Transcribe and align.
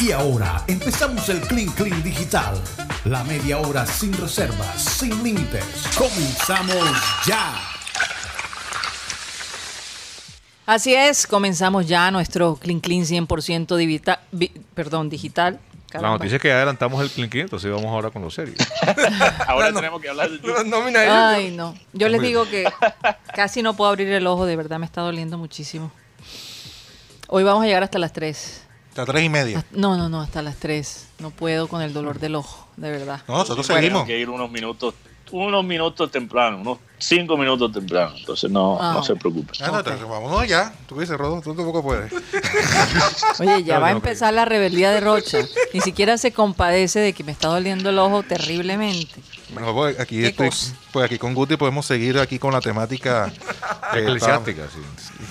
Y 0.00 0.12
ahora 0.12 0.62
empezamos 0.68 1.28
el 1.28 1.40
Clean 1.40 1.68
Clean 1.72 2.02
Digital. 2.02 2.54
La 3.04 3.24
media 3.24 3.58
hora 3.58 3.86
sin 3.86 4.12
reservas, 4.12 4.82
sin 4.82 5.22
límites. 5.22 5.64
Comenzamos 5.96 6.76
ya. 7.26 7.54
Así 10.66 10.94
es, 10.94 11.26
comenzamos 11.26 11.86
ya 11.86 12.10
nuestro 12.10 12.56
Clean 12.56 12.80
Clean 12.80 13.02
100% 13.04 13.76
divita- 13.76 14.20
vi- 14.30 14.52
perdón, 14.74 15.08
digital. 15.08 15.54
La 15.54 15.92
Caramba. 15.92 16.18
noticia 16.18 16.36
es 16.36 16.42
que 16.42 16.48
ya 16.48 16.56
adelantamos 16.56 17.02
el 17.02 17.10
Clean 17.10 17.30
Clean, 17.30 17.44
entonces 17.46 17.70
vamos 17.72 17.86
ahora 17.86 18.10
con 18.10 18.20
lo 18.22 18.30
serio. 18.30 18.54
Ahora 19.46 19.72
tenemos 19.72 20.02
que 20.02 20.10
hablar 20.10 20.28
de 20.30 20.64
No. 20.64 20.84
Ay, 21.28 21.50
no. 21.50 21.74
Yo 21.94 22.08
les 22.10 22.20
digo 22.20 22.46
que 22.48 22.70
casi 23.34 23.62
no 23.62 23.74
puedo 23.74 23.88
abrir 23.88 24.08
el 24.12 24.26
ojo, 24.26 24.44
de 24.44 24.54
verdad 24.56 24.78
me 24.78 24.84
está 24.84 25.00
doliendo 25.00 25.38
muchísimo. 25.38 25.90
Hoy 27.28 27.42
vamos 27.42 27.62
a 27.64 27.66
llegar 27.66 27.82
hasta 27.82 27.98
las 27.98 28.12
3. 28.12 28.64
Hasta 28.98 29.12
tres 29.12 29.24
y 29.24 29.28
media. 29.28 29.64
No, 29.70 29.96
no, 29.96 30.08
no, 30.08 30.20
hasta 30.20 30.42
las 30.42 30.56
3. 30.56 31.06
No 31.20 31.30
puedo 31.30 31.68
con 31.68 31.82
el 31.82 31.92
dolor 31.92 32.18
del 32.18 32.34
ojo, 32.34 32.66
de 32.76 32.90
verdad. 32.90 33.22
No, 33.28 33.38
nosotros 33.38 33.64
Tenemos 33.68 33.84
seguimos. 33.84 34.06
que 34.08 34.18
ir 34.18 34.28
unos 34.28 34.50
minutos, 34.50 34.94
unos 35.30 35.64
minutos 35.64 36.10
temprano, 36.10 36.58
unos 36.60 36.78
cinco 36.98 37.36
minutos 37.36 37.72
temprano. 37.72 38.14
Entonces 38.16 38.50
no, 38.50 38.78
Ah. 38.80 38.92
no 38.94 39.02
se 39.02 39.14
preocupen. 39.16 39.54
Ah, 39.62 39.82
no, 40.00 40.08
vámonos 40.08 40.46
ya. 40.48 40.72
Tú 40.88 40.98
dices, 40.98 41.16
Rodo, 41.16 41.40
tú 41.40 41.54
tampoco 41.54 41.82
puedes. 41.82 42.12
Oye, 43.40 43.62
ya 43.64 43.74
No, 43.76 43.80
va 43.82 43.88
a 43.88 43.90
no, 43.90 43.96
empezar 43.96 44.32
la 44.34 44.44
rebeldía 44.44 44.90
de 44.90 45.00
Rocha. 45.00 45.38
Ni 45.72 45.80
siquiera 45.80 46.18
se 46.18 46.32
compadece 46.32 47.00
de 47.00 47.12
que 47.12 47.24
me 47.24 47.32
está 47.32 47.48
doliendo 47.48 47.90
el 47.90 47.98
ojo 47.98 48.22
terriblemente. 48.22 49.20
Bueno, 49.52 49.72
pues 49.74 49.98
aquí, 49.98 50.20
¿Qué 50.20 50.26
estoy, 50.28 50.50
pues 50.92 51.04
aquí 51.06 51.18
con 51.18 51.34
Guti 51.34 51.56
podemos 51.56 51.86
seguir 51.86 52.18
aquí 52.18 52.38
con 52.38 52.52
la 52.52 52.60
temática 52.60 53.32
que 53.92 53.98
Eclesiástica, 54.02 54.66
sí. 54.72 54.80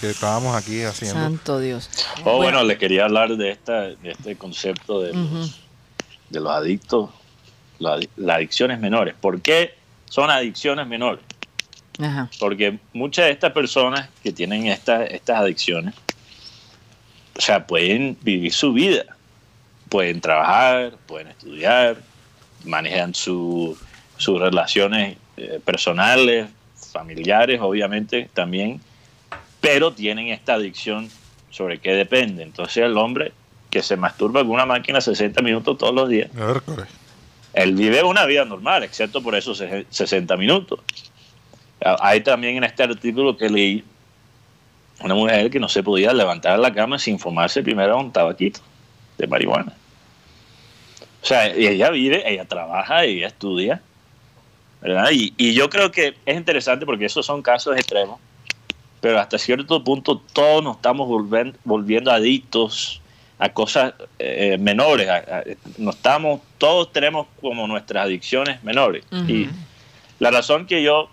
que 0.02 0.10
estábamos 0.10 0.56
aquí 0.56 0.82
haciendo. 0.84 1.20
Santo 1.22 1.60
Dios. 1.60 1.90
Oh, 2.24 2.38
bueno, 2.38 2.64
les 2.64 2.78
quería 2.78 3.06
hablar 3.06 3.36
de, 3.38 3.52
esta, 3.52 3.82
de 3.82 4.12
este 4.12 4.36
concepto 4.36 5.02
de 5.02 5.14
los, 5.14 5.60
de 6.30 6.40
los 6.40 6.52
adictos, 6.52 7.10
la- 7.80 8.00
las 8.16 8.36
adicciones 8.38 8.80
menores. 8.80 9.14
¿Por 9.20 9.40
qué 9.42 9.76
son 10.10 10.30
adicciones 10.30 10.88
menores? 10.88 11.24
Ajá. 12.00 12.30
Porque 12.40 12.78
muchas 12.94 13.26
de 13.26 13.32
estas 13.32 13.52
personas 13.54 14.10
que 14.24 14.32
tienen 14.32 14.68
esta- 14.68 15.06
estas 15.06 15.40
adicciones, 15.40 15.94
o 17.38 17.42
sea, 17.42 17.66
pueden 17.66 18.18
vivir 18.22 18.52
su 18.54 18.74
vida, 18.74 19.04
pueden 19.90 20.22
trabajar, 20.22 20.94
pueden 21.08 21.28
estudiar, 21.30 21.98
manejan 22.66 23.14
su- 23.14 23.78
sus 24.18 24.40
relaciones 24.40 25.18
eh, 25.40 25.60
personales, 25.64 26.48
familiares, 26.92 27.60
obviamente 27.62 28.28
también, 28.34 28.82
pero 29.62 29.94
tienen 29.94 30.30
esta 30.30 30.56
adicción 30.56 31.10
sobre 31.52 31.78
qué 31.80 31.92
depende. 31.94 32.42
Entonces 32.42 32.78
el 32.78 32.98
hombre 32.98 33.34
que 33.70 33.84
se 33.84 33.96
masturba 33.98 34.42
con 34.42 34.52
una 34.52 34.66
máquina 34.66 35.00
60 35.00 35.42
minutos 35.44 35.78
todos 35.78 35.94
los 35.94 36.10
días, 36.10 36.30
A 36.36 36.46
ver, 36.46 36.62
corre. 36.64 36.86
Él 37.54 37.76
vive 37.76 38.04
una 38.04 38.26
vida 38.26 38.46
normal, 38.46 38.84
excepto 38.84 39.22
por 39.22 39.36
esos 39.36 39.58
se- 39.58 39.86
60 39.90 40.36
minutos. 40.38 40.80
Hay 42.00 42.22
también 42.22 42.58
en 42.58 42.64
este 42.64 42.84
artículo 42.84 43.38
que 43.38 43.50
leí 43.50 43.84
una 45.02 45.14
mujer 45.14 45.50
que 45.52 45.60
no 45.60 45.70
se 45.70 45.84
podía 45.84 46.12
levantar 46.14 46.56
de 46.56 46.62
la 46.62 46.74
cama 46.74 46.98
sin 46.98 47.20
fumarse 47.20 47.62
primero 47.62 48.00
un 48.00 48.12
tabaquito 48.12 48.62
de 49.18 49.28
marihuana. 49.28 49.74
O 51.22 51.26
sea, 51.26 51.48
ella 51.48 51.90
vive, 51.92 52.24
ella 52.32 52.46
trabaja, 52.46 53.04
ella 53.04 53.28
estudia, 53.28 53.82
¿verdad? 54.82 55.10
Y, 55.12 55.34
y 55.38 55.54
yo 55.54 55.70
creo 55.70 55.92
que 55.92 56.16
es 56.26 56.36
interesante 56.38 56.86
porque 56.86 57.06
esos 57.06 57.26
son 57.26 57.42
casos 57.42 57.76
extremos, 57.76 58.20
pero 59.02 59.20
hasta 59.20 59.38
cierto 59.38 59.84
punto 59.84 60.22
todos 60.34 60.64
nos 60.64 60.78
estamos 60.78 61.08
volviendo 61.64 62.12
adictos 62.12 63.02
a 63.40 63.50
cosas 63.50 63.94
eh, 64.20 64.58
menores. 64.60 65.08
a- 65.10 65.16
a- 65.40 65.44
nos 65.78 65.96
estamos, 65.96 66.42
todos 66.58 66.92
tenemos 66.92 67.28
como 67.42 67.68
nuestras 67.68 68.06
adicciones 68.06 68.64
menores. 68.64 69.04
Y 69.28 69.48
la 70.20 70.32
razón 70.32 70.66
que 70.66 70.82
yo 70.82 71.10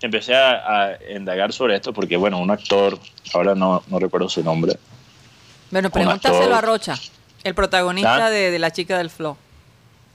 empecé 0.00 0.34
a, 0.34 0.84
a 0.86 0.98
indagar 1.14 1.52
sobre 1.52 1.76
esto, 1.76 1.92
porque 1.92 2.16
bueno, 2.16 2.38
un 2.38 2.50
actor, 2.50 2.98
ahora 3.32 3.54
no, 3.54 3.82
no 3.88 3.98
recuerdo 3.98 4.28
su 4.28 4.42
nombre, 4.42 4.76
Bueno, 5.70 5.90
pregúntaselo 5.90 6.54
a 6.54 6.60
Rocha, 6.60 6.94
el 7.42 7.54
protagonista 7.54 8.26
¿Ah? 8.26 8.30
de, 8.30 8.50
de 8.50 8.58
La 8.58 8.70
Chica 8.70 8.96
del 8.98 9.10
Flow. 9.10 9.36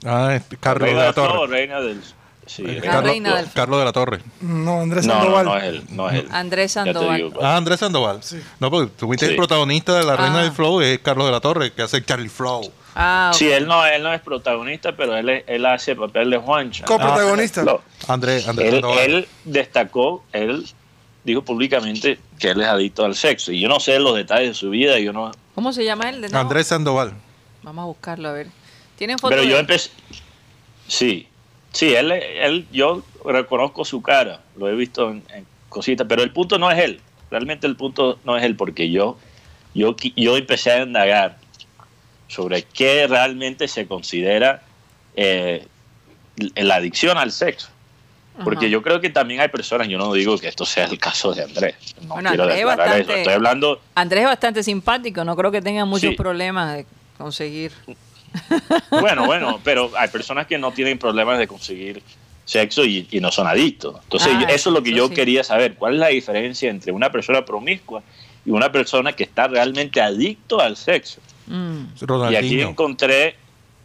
Ah, 0.04 0.38
Carlos 0.60 0.80
de 0.88 0.94
Reina 0.94 0.98
la 1.00 1.04
del 1.06 1.14
Flow, 1.14 1.26
Torre. 1.32 1.52
Reina 1.52 1.80
del... 1.80 2.00
sí, 2.46 2.62
La 2.62 2.80
Carlos, 2.82 3.04
Reina 3.04 3.36
del 3.36 3.46
de 3.70 3.84
la 3.84 3.92
Torre. 3.92 4.20
No, 4.40 4.80
Andrés 4.80 5.06
No, 5.06 5.14
no, 5.14 5.20
Sandoval. 5.20 5.44
no 5.46 5.56
es 5.56 5.64
él, 5.64 5.84
no 5.90 6.10
es 6.10 6.14
él. 6.20 6.28
Andrés 6.30 6.72
Sandoval. 6.72 7.16
digo. 7.16 7.40
Ah, 7.42 7.56
Andrés 7.56 7.80
Sandoval. 7.80 8.20
No, 8.58 8.70
porque 8.70 8.92
tú 8.98 9.08
viste 9.08 9.26
Sí. 9.26 9.30
el 9.32 9.36
protagonista 9.36 9.98
de 9.98 10.04
La 10.04 10.16
Reina 10.16 10.40
Ah. 10.40 10.42
del 10.42 10.52
Flow, 10.52 10.80
es 10.80 10.98
Carlos 11.00 11.26
de 11.26 11.32
la 11.32 11.40
Torre, 11.40 11.72
que 11.72 11.82
hace 11.82 12.04
Charlie 12.04 12.28
Flow. 12.28 12.72
Ah, 12.94 13.30
ok. 13.32 13.38
Sí, 13.38 13.50
él 13.50 13.66
no, 13.68 13.86
él 13.86 14.02
no 14.02 14.12
es 14.12 14.20
protagonista, 14.20 14.96
pero 14.96 15.16
él, 15.16 15.28
es- 15.28 15.44
él 15.46 15.64
hace 15.66 15.94
papel 15.94 16.28
de 16.30 16.38
Juancha. 16.38 16.84
Coprotagonista. 16.84 17.62
No, 17.62 17.80
Andrés, 18.08 18.48
Andrés 18.48 18.68
él, 18.68 18.72
Sandoval. 18.80 18.98
él 18.98 19.28
destacó, 19.44 20.24
él 20.32 20.66
dijo 21.22 21.42
públicamente 21.42 22.18
que 22.38 22.50
él 22.50 22.60
es 22.62 22.66
adicto 22.66 23.04
al 23.04 23.14
sexo. 23.14 23.52
Y 23.52 23.60
yo 23.60 23.68
no 23.68 23.78
sé 23.78 23.98
los 24.00 24.16
detalles 24.16 24.48
de 24.48 24.54
su 24.54 24.70
vida, 24.70 24.98
yo 24.98 25.12
no... 25.12 25.30
¿Cómo 25.54 25.72
se 25.72 25.84
llama 25.84 26.08
él? 26.10 26.20
de 26.22 26.28
nuevo? 26.30 26.38
Andrés 26.38 26.66
Sandoval. 26.66 27.12
Vamos 27.62 27.82
a 27.82 27.86
buscarlo, 27.86 28.28
a 28.28 28.32
ver. 28.32 28.48
¿Tienen 28.96 29.18
foto 29.18 29.30
Pero 29.30 29.44
yo 29.44 29.58
empecé... 29.58 29.90
Sí, 30.88 31.28
sí, 31.72 31.94
él, 31.94 32.12
él, 32.12 32.66
yo 32.72 33.02
reconozco 33.24 33.84
su 33.84 34.02
cara, 34.02 34.40
lo 34.56 34.68
he 34.68 34.74
visto 34.74 35.10
en, 35.10 35.22
en 35.34 35.46
cositas, 35.68 36.06
pero 36.08 36.22
el 36.22 36.30
punto 36.32 36.58
no 36.58 36.70
es 36.70 36.78
él. 36.78 37.00
Realmente 37.30 37.66
el 37.66 37.76
punto 37.76 38.18
no 38.24 38.36
es 38.36 38.44
él, 38.44 38.56
porque 38.56 38.90
yo, 38.90 39.18
yo, 39.74 39.94
yo 40.16 40.36
empecé 40.36 40.72
a 40.72 40.82
indagar 40.82 41.38
sobre 42.28 42.62
qué 42.62 43.06
realmente 43.06 43.68
se 43.68 43.86
considera 43.86 44.62
eh, 45.14 45.66
la 46.56 46.76
adicción 46.76 47.18
al 47.18 47.32
sexo. 47.32 47.68
Porque 48.44 48.66
Ajá. 48.66 48.72
yo 48.72 48.82
creo 48.82 49.00
que 49.02 49.10
también 49.10 49.40
hay 49.40 49.48
personas, 49.48 49.86
yo 49.88 49.98
no 49.98 50.12
digo 50.14 50.38
que 50.38 50.48
esto 50.48 50.64
sea 50.64 50.84
el 50.86 50.98
caso 50.98 51.34
de 51.34 51.42
Andrés, 51.42 51.74
no 52.02 52.14
Bueno, 52.14 52.28
quiero 52.30 52.44
Andrés 52.44 52.60
es 52.60 52.66
declarar 52.66 52.86
eso, 52.88 52.96
bastante- 52.98 53.20
estoy 53.20 53.34
hablando, 53.34 53.80
Andrés 53.94 54.20
es 54.22 54.26
bastante 54.28 54.62
simpático, 54.62 55.24
no 55.24 55.36
creo 55.36 55.50
que 55.50 55.60
tenga 55.60 55.84
muchos 55.84 56.10
Sí. 56.10 56.16
problemas 56.16 56.74
de 56.74 56.86
conseguir. 57.18 57.72
Bueno, 58.90 59.26
bueno, 59.26 59.60
pero 59.64 59.90
hay 59.96 60.08
personas 60.08 60.46
que 60.46 60.58
no 60.58 60.72
tienen 60.72 60.98
problemas 60.98 61.38
de 61.38 61.46
conseguir 61.48 62.02
sexo 62.44 62.84
y, 62.84 63.06
y 63.10 63.20
no 63.20 63.30
son 63.30 63.46
adictos. 63.46 63.96
Entonces, 64.04 64.32
Ah, 64.34 64.40
yo- 64.42 64.48
eso 64.54 64.70
es 64.70 64.74
lo 64.74 64.82
que 64.82 64.92
yo 64.92 65.08
sí. 65.08 65.14
quería 65.14 65.44
saber, 65.44 65.74
¿cuál 65.74 65.94
es 65.94 66.00
la 66.00 66.08
diferencia 66.08 66.68
entre 66.70 66.92
una 66.92 67.10
persona 67.12 67.44
promiscua 67.44 68.02
y 68.44 68.50
una 68.50 68.72
persona 68.72 69.12
que 69.12 69.24
está 69.24 69.46
realmente 69.48 70.00
adicto 70.00 70.60
al 70.60 70.76
sexo? 70.76 71.20
Mm. 71.46 71.84
Y 72.30 72.36
aquí 72.36 72.60
encontré, 72.60 73.36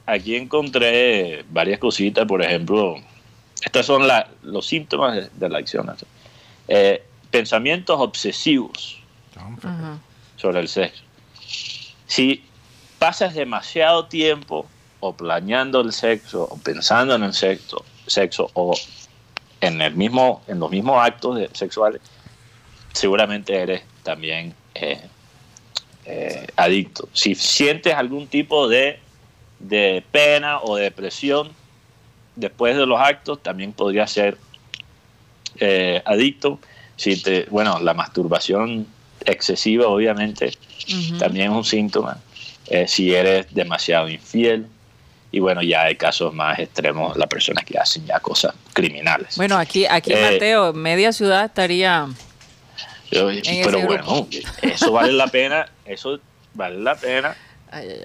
aquí 0.06 0.36
encontré 0.36 1.44
varias 1.50 1.80
cositas, 1.80 2.26
por 2.26 2.42
ejemplo, 2.44 2.96
estos 3.64 3.86
son 3.86 4.08
la- 4.08 4.28
los 4.44 4.66
síntomas 4.68 5.16
de, 5.16 5.30
de 5.34 5.50
la 5.50 5.58
adicción. 5.58 5.92
Eh, 6.68 7.04
pensamientos 7.32 7.98
obsesivos 8.00 9.00
Ajá. 9.36 10.00
sobre 10.38 10.60
el 10.62 10.68
sexo. 10.68 11.04
Si 12.08 12.44
pasas 13.06 13.36
demasiado 13.36 14.06
tiempo 14.06 14.66
o 15.00 15.14
planeando 15.14 15.82
el 15.82 15.94
sexo, 15.94 16.48
o 16.50 16.58
pensando 16.58 17.14
en 17.14 17.22
el 17.22 17.36
sexo, 17.36 17.86
sexo 18.08 18.50
o 18.56 18.74
en 19.62 19.80
el 19.80 19.94
mismo, 19.94 20.42
en 20.48 20.60
los 20.60 20.72
mismos 20.72 20.98
actos 21.06 21.40
sexuales, 21.54 22.02
seguramente 22.94 23.62
eres 23.62 23.84
también 24.02 24.56
eh, 24.74 25.00
eh, 26.08 26.48
adicto. 26.56 27.08
Si 27.14 27.36
sientes 27.36 27.94
algún 27.94 28.26
tipo 28.26 28.68
de, 28.68 29.00
de 29.60 30.04
pena 30.12 30.62
o 30.62 30.76
depresión 30.76 31.52
después 32.36 32.76
de 32.76 32.88
los 32.88 33.00
actos, 33.00 33.44
también 33.44 33.72
podría 33.72 34.08
ser 34.08 34.36
eh, 35.60 36.02
adicto. 36.06 36.58
Si 36.96 37.22
te, 37.22 37.46
bueno, 37.52 37.78
la 37.82 37.94
masturbación 37.94 38.88
excesiva, 39.28 39.90
obviamente, 39.90 40.58
también 41.20 41.52
es 41.52 41.56
un 41.56 41.66
síntoma. 41.66 42.20
Eh, 42.68 42.88
si 42.88 43.14
eres 43.14 43.54
demasiado 43.54 44.10
infiel. 44.10 44.68
Y 45.32 45.40
bueno, 45.40 45.62
ya 45.62 45.84
hay 45.84 45.96
casos 45.98 46.34
más 46.34 46.58
extremos, 46.60 47.18
las 47.18 47.28
personas 47.28 47.66
que 47.66 47.78
hacen 47.78 48.06
ya 48.06 48.20
cosas 48.22 48.54
criminales. 48.74 49.36
Bueno, 49.36 49.58
aquí, 49.58 49.86
aquí 49.86 50.14
Eh, 50.14 50.32
Mateo, 50.32 50.72
media 50.74 51.12
ciudad 51.12 51.44
estaría. 51.46 52.08
Yo- 53.12 53.30
pero 53.64 53.82
bueno, 53.82 54.28
eso 54.62 54.92
vale 54.94 55.12
la 55.14 55.28
pena, 55.28 55.68
eso 55.86 56.20
vale 56.54 56.80
la 56.80 56.96
pena 56.96 57.36
Ay, 57.70 57.88
ay, 57.90 58.00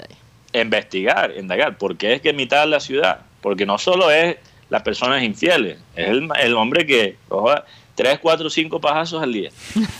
ay. 0.52 0.60
investigar, 0.60 1.32
indagar. 1.38 1.78
¿Por 1.78 1.96
qué 1.96 2.14
es 2.14 2.20
que 2.20 2.32
mitad 2.32 2.60
de 2.62 2.66
la 2.66 2.80
ciudad? 2.80 3.20
Porque 3.40 3.64
no 3.64 3.78
solo 3.78 4.10
es 4.10 4.36
las 4.68 4.82
personas 4.82 5.22
infieles, 5.22 5.78
es 5.96 6.08
el, 6.08 6.28
el 6.40 6.54
hombre 6.54 6.84
que 6.84 7.16
coja 7.28 7.64
tres, 7.94 8.18
cuatro, 8.20 8.50
cinco 8.50 8.80
pajazos 8.80 9.22
al 9.22 9.32
día. 9.32 9.50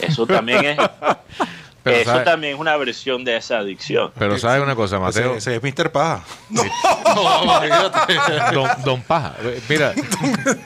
Eso 0.01 0.27
también 0.27 0.65
es, 0.65 0.79
Pero 1.83 1.97
eso 1.97 2.11
sabe- 2.11 2.25
también 2.25 2.55
es 2.55 2.61
una 2.61 2.77
versión 2.77 3.25
de 3.25 3.37
esa 3.37 3.59
adicción. 3.59 4.13
Pero 4.19 4.39
sabes 4.39 4.63
una 4.63 4.75
cosa, 4.75 4.99
Mateo. 4.99 5.37
Ese, 5.37 5.57
ese 5.57 5.69
es 5.69 5.75
Mr. 5.79 5.91
Paja. 5.91 6.23
Don, 8.53 8.69
don 8.85 9.03
Paja. 9.03 9.35
Mira, 9.69 9.95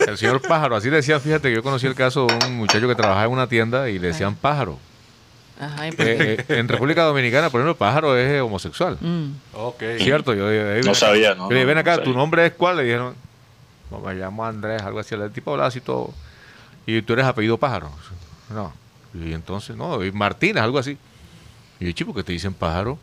el 0.07 0.19
señor 0.19 0.41
Pájaro, 0.43 0.77
así 0.77 0.91
le 0.91 0.97
decían, 0.97 1.21
fíjate 1.21 1.49
que 1.49 1.55
yo 1.55 1.63
conocí 1.63 1.87
el 1.87 1.95
caso 1.95 2.27
de 2.27 2.47
un 2.47 2.57
muchacho 2.57 2.87
que 2.89 2.95
trabajaba 2.95 3.27
en 3.27 3.33
una 3.33 3.47
tienda 3.49 3.89
y 3.89 3.99
le 3.99 4.09
decían 4.09 4.35
pájaro. 4.35 4.79
Ajá. 5.61 5.87
Eh, 5.89 5.95
eh, 5.99 6.45
en 6.49 6.69
República 6.69 7.05
Dominicana, 7.05 7.49
por 7.49 7.61
ejemplo, 7.61 7.73
el 7.73 7.77
pájaro 7.77 8.17
es 8.17 8.29
eh, 8.33 8.41
homosexual. 8.41 8.99
Mm. 9.01 9.27
Ok. 9.55 9.83
¿Cierto? 9.99 10.35
Yo, 10.35 10.53
yo- 10.53 10.77
yo- 10.77 10.83
No 10.83 10.95
sabía, 10.95 11.35
¿no? 11.35 11.45
Yo 11.45 11.51
le 11.51 11.55
dije, 11.57 11.67
ven 11.67 11.75
No, 11.77 11.81
acá, 11.81 11.97
no 11.99 12.03
¿tu 12.03 12.13
nombre 12.13 12.45
es 12.47 12.53
cuál? 12.55 12.79
Le 12.79 12.83
dijeron, 12.85 13.15
no, 13.91 14.01
me 14.01 14.15
llamo 14.15 14.45
Andrés, 14.45 14.83
algo 14.83 14.99
así. 14.99 15.15
El 15.15 15.31
tipo 15.31 15.53
hablaba 15.53 15.69
así 15.69 15.81
todo. 15.81 16.13
Y 16.87 17.01
tú 17.03 17.13
eres 17.13 17.25
apellido 17.25 17.57
pájaro. 17.57 17.91
No. 18.51 18.73
Y 19.15 19.33
entonces, 19.33 19.77
no, 19.77 20.03
y 20.05 20.11
Martínez, 20.13 20.63
algo 20.63 20.79
así. 20.79 20.99
Y 21.81 21.87
yo, 21.87 21.93
chico, 21.93 22.13
¿qué 22.15 22.23
te 22.25 22.33
dicen 22.33 22.53
pájaro? 22.55 22.99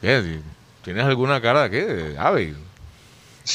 ¿Qué? 0.00 0.40
¿Tienes 0.84 1.04
alguna 1.04 1.40
cara 1.40 1.64
de 1.64 1.70
qué? 1.70 1.84
De 1.86 2.18
ave. 2.18 2.54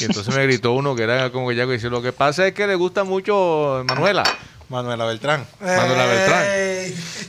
Y 0.00 0.04
entonces 0.04 0.34
me 0.34 0.42
gritó 0.44 0.72
uno 0.72 0.94
que 0.94 1.02
era 1.02 1.30
como 1.30 1.48
que 1.48 1.56
ya 1.56 1.66
que 1.66 1.72
dice, 1.72 1.90
lo 1.90 2.02
que 2.02 2.12
pasa 2.12 2.46
es 2.46 2.54
que 2.54 2.66
le 2.66 2.74
gusta 2.74 3.04
mucho 3.04 3.84
Manuela. 3.88 4.22
Manuela 4.68 5.04
Beltrán. 5.04 5.46
Manuela 5.60 6.06
Beltrán. 6.06 6.44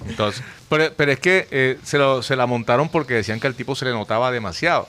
Entonces, 0.07 0.43
pero, 0.69 0.93
pero 0.95 1.11
es 1.11 1.19
que 1.19 1.47
eh, 1.51 1.79
se, 1.83 1.97
lo- 1.97 2.21
se 2.21 2.35
la 2.35 2.45
montaron 2.45 2.89
porque 2.89 3.15
decían 3.15 3.39
que 3.39 3.47
al 3.47 3.55
tipo 3.55 3.75
se 3.75 3.85
le 3.85 3.91
notaba 3.91 4.31
demasiado. 4.31 4.87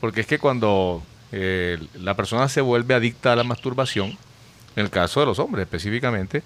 Porque 0.00 0.22
es 0.22 0.26
que 0.26 0.38
cuando 0.38 1.02
eh, 1.32 1.78
la 1.94 2.14
persona 2.14 2.48
se 2.48 2.60
vuelve 2.62 2.94
adicta 2.94 3.32
a 3.32 3.36
la 3.36 3.44
masturbación, 3.44 4.16
en 4.76 4.84
el 4.84 4.90
caso 4.90 5.20
de 5.20 5.26
los 5.26 5.38
hombres 5.38 5.64
específicamente, 5.64 6.42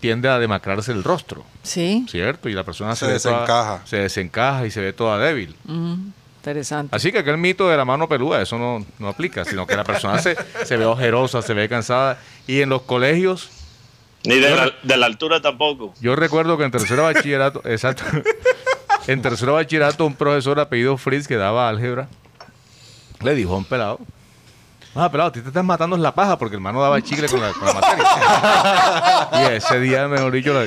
tiende 0.00 0.28
a 0.28 0.38
demacrarse 0.38 0.92
el 0.92 1.02
rostro, 1.04 1.44
Sí, 1.62 2.06
¿cierto? 2.08 2.48
Y 2.48 2.52
la 2.54 2.64
persona 2.64 2.94
Se 2.94 3.00
toda- 3.06 3.12
desencaja. 3.14 3.80
se 3.84 3.96
desencaja 3.96 4.66
y 4.66 4.70
se 4.70 4.80
ve 4.80 4.92
toda 4.92 5.18
débil. 5.18 5.56
Mm, 5.64 5.94
interesante. 6.36 6.94
Así 6.94 7.10
que 7.12 7.18
aquel 7.18 7.36
mito 7.38 7.68
de 7.68 7.76
la 7.76 7.84
mano 7.84 8.08
peluda, 8.08 8.40
eso 8.40 8.58
no, 8.58 8.84
no 8.98 9.08
aplica, 9.08 9.44
sino 9.44 9.66
que 9.66 9.74
la 9.76 9.84
persona 9.84 10.18
se, 10.20 10.36
se 10.64 10.76
ve 10.76 10.84
ojerosa, 10.84 11.42
se 11.42 11.52
ve 11.54 11.68
cansada. 11.68 12.18
Y 12.46 12.60
en 12.60 12.68
los 12.68 12.82
colegios, 12.82 13.50
Ni 14.24 14.36
de 14.38 14.50
la, 14.50 14.72
de 14.82 14.96
la 14.96 15.06
altura 15.06 15.40
tampoco. 15.42 15.94
Yo 16.00 16.14
recuerdo 16.16 16.56
que 16.58 16.64
en 16.64 16.70
tercero 16.70 17.02
bachillerato, 17.04 17.62
exacto, 17.64 18.04
en 19.08 19.20
tercero 19.22 19.54
bachillerato 19.54 20.06
un 20.06 20.14
profesor 20.14 20.60
apellido 20.60 20.96
Fritz 20.96 21.26
que 21.26 21.36
daba 21.36 21.68
álgebra 21.68 22.08
le 23.22 23.34
dijo 23.34 23.54
a 23.54 23.58
un 23.58 23.64
pelado, 23.64 23.98
ah, 24.94 25.10
pelado, 25.10 25.28
a 25.30 25.32
ti 25.32 25.40
te 25.40 25.48
estás 25.48 25.64
matando 25.64 25.96
en 25.96 26.02
la 26.02 26.14
paja 26.14 26.38
porque 26.38 26.54
el 26.54 26.58
hermano 26.58 26.80
daba 26.82 27.00
chicle 27.02 27.28
con 27.28 27.40
la, 27.40 27.52
con 27.52 27.66
la 27.66 27.74
materia. 27.74 29.28
y 29.50 29.54
ese 29.56 29.80
día, 29.80 30.08
mejor 30.08 30.32
dicho, 30.32 30.52
lo, 30.52 30.60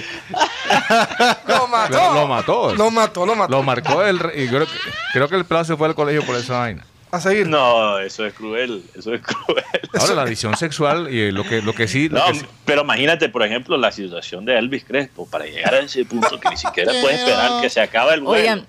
Lo 1.47 1.67
mató. 1.67 1.97
Lo- 1.97 2.13
lo 2.13 2.27
mató. 2.27 2.75
Lo 2.75 2.91
mató, 2.91 3.25
lo 3.25 3.35
mató. 3.35 3.51
lo 3.51 3.63
marcó 3.63 4.03
el, 4.03 4.19
re- 4.19 4.43
y 4.43 4.47
creo, 4.47 4.65
que- 4.65 4.71
creo 5.13 5.27
que 5.27 5.35
el 5.35 5.45
pelado 5.45 5.65
se 5.65 5.75
fue 5.77 5.87
al 5.87 5.95
colegio 5.95 6.23
por 6.25 6.35
esa 6.35 6.59
vaina. 6.59 6.85
A 7.13 7.19
seguir. 7.19 7.45
No, 7.45 7.99
eso 7.99 8.25
es 8.25 8.33
cruel. 8.33 8.85
Eso 8.97 9.13
es 9.13 9.21
cruel. 9.21 9.65
Ahora, 9.99 10.13
la 10.13 10.21
adicción 10.21 10.55
sexual 10.55 11.13
y 11.13 11.29
lo 11.33 11.43
que, 11.43 11.61
lo 11.61 11.73
que 11.73 11.85
sí... 11.89 12.07
lo 12.07 12.19
No, 12.19 12.25
que 12.27 12.35
sí- 12.39 12.45
pero 12.63 12.83
imagínate, 12.83 13.27
por 13.27 13.43
ejemplo, 13.43 13.75
la 13.77 13.91
situación 13.91 14.45
de 14.45 14.57
Elvis 14.57 14.85
Crespo 14.85 15.27
para 15.29 15.43
llegar 15.45 15.73
a 15.73 15.79
ese 15.79 16.05
punto 16.05 16.39
que 16.39 16.49
ni 16.49 16.55
siquiera 16.55 16.93
puede 17.01 17.15
esperar 17.15 17.61
que 17.61 17.69
se 17.69 17.81
acabe 17.81 18.13
el 18.13 18.21
vuelo. 18.21 18.41
Oigan, 18.41 18.65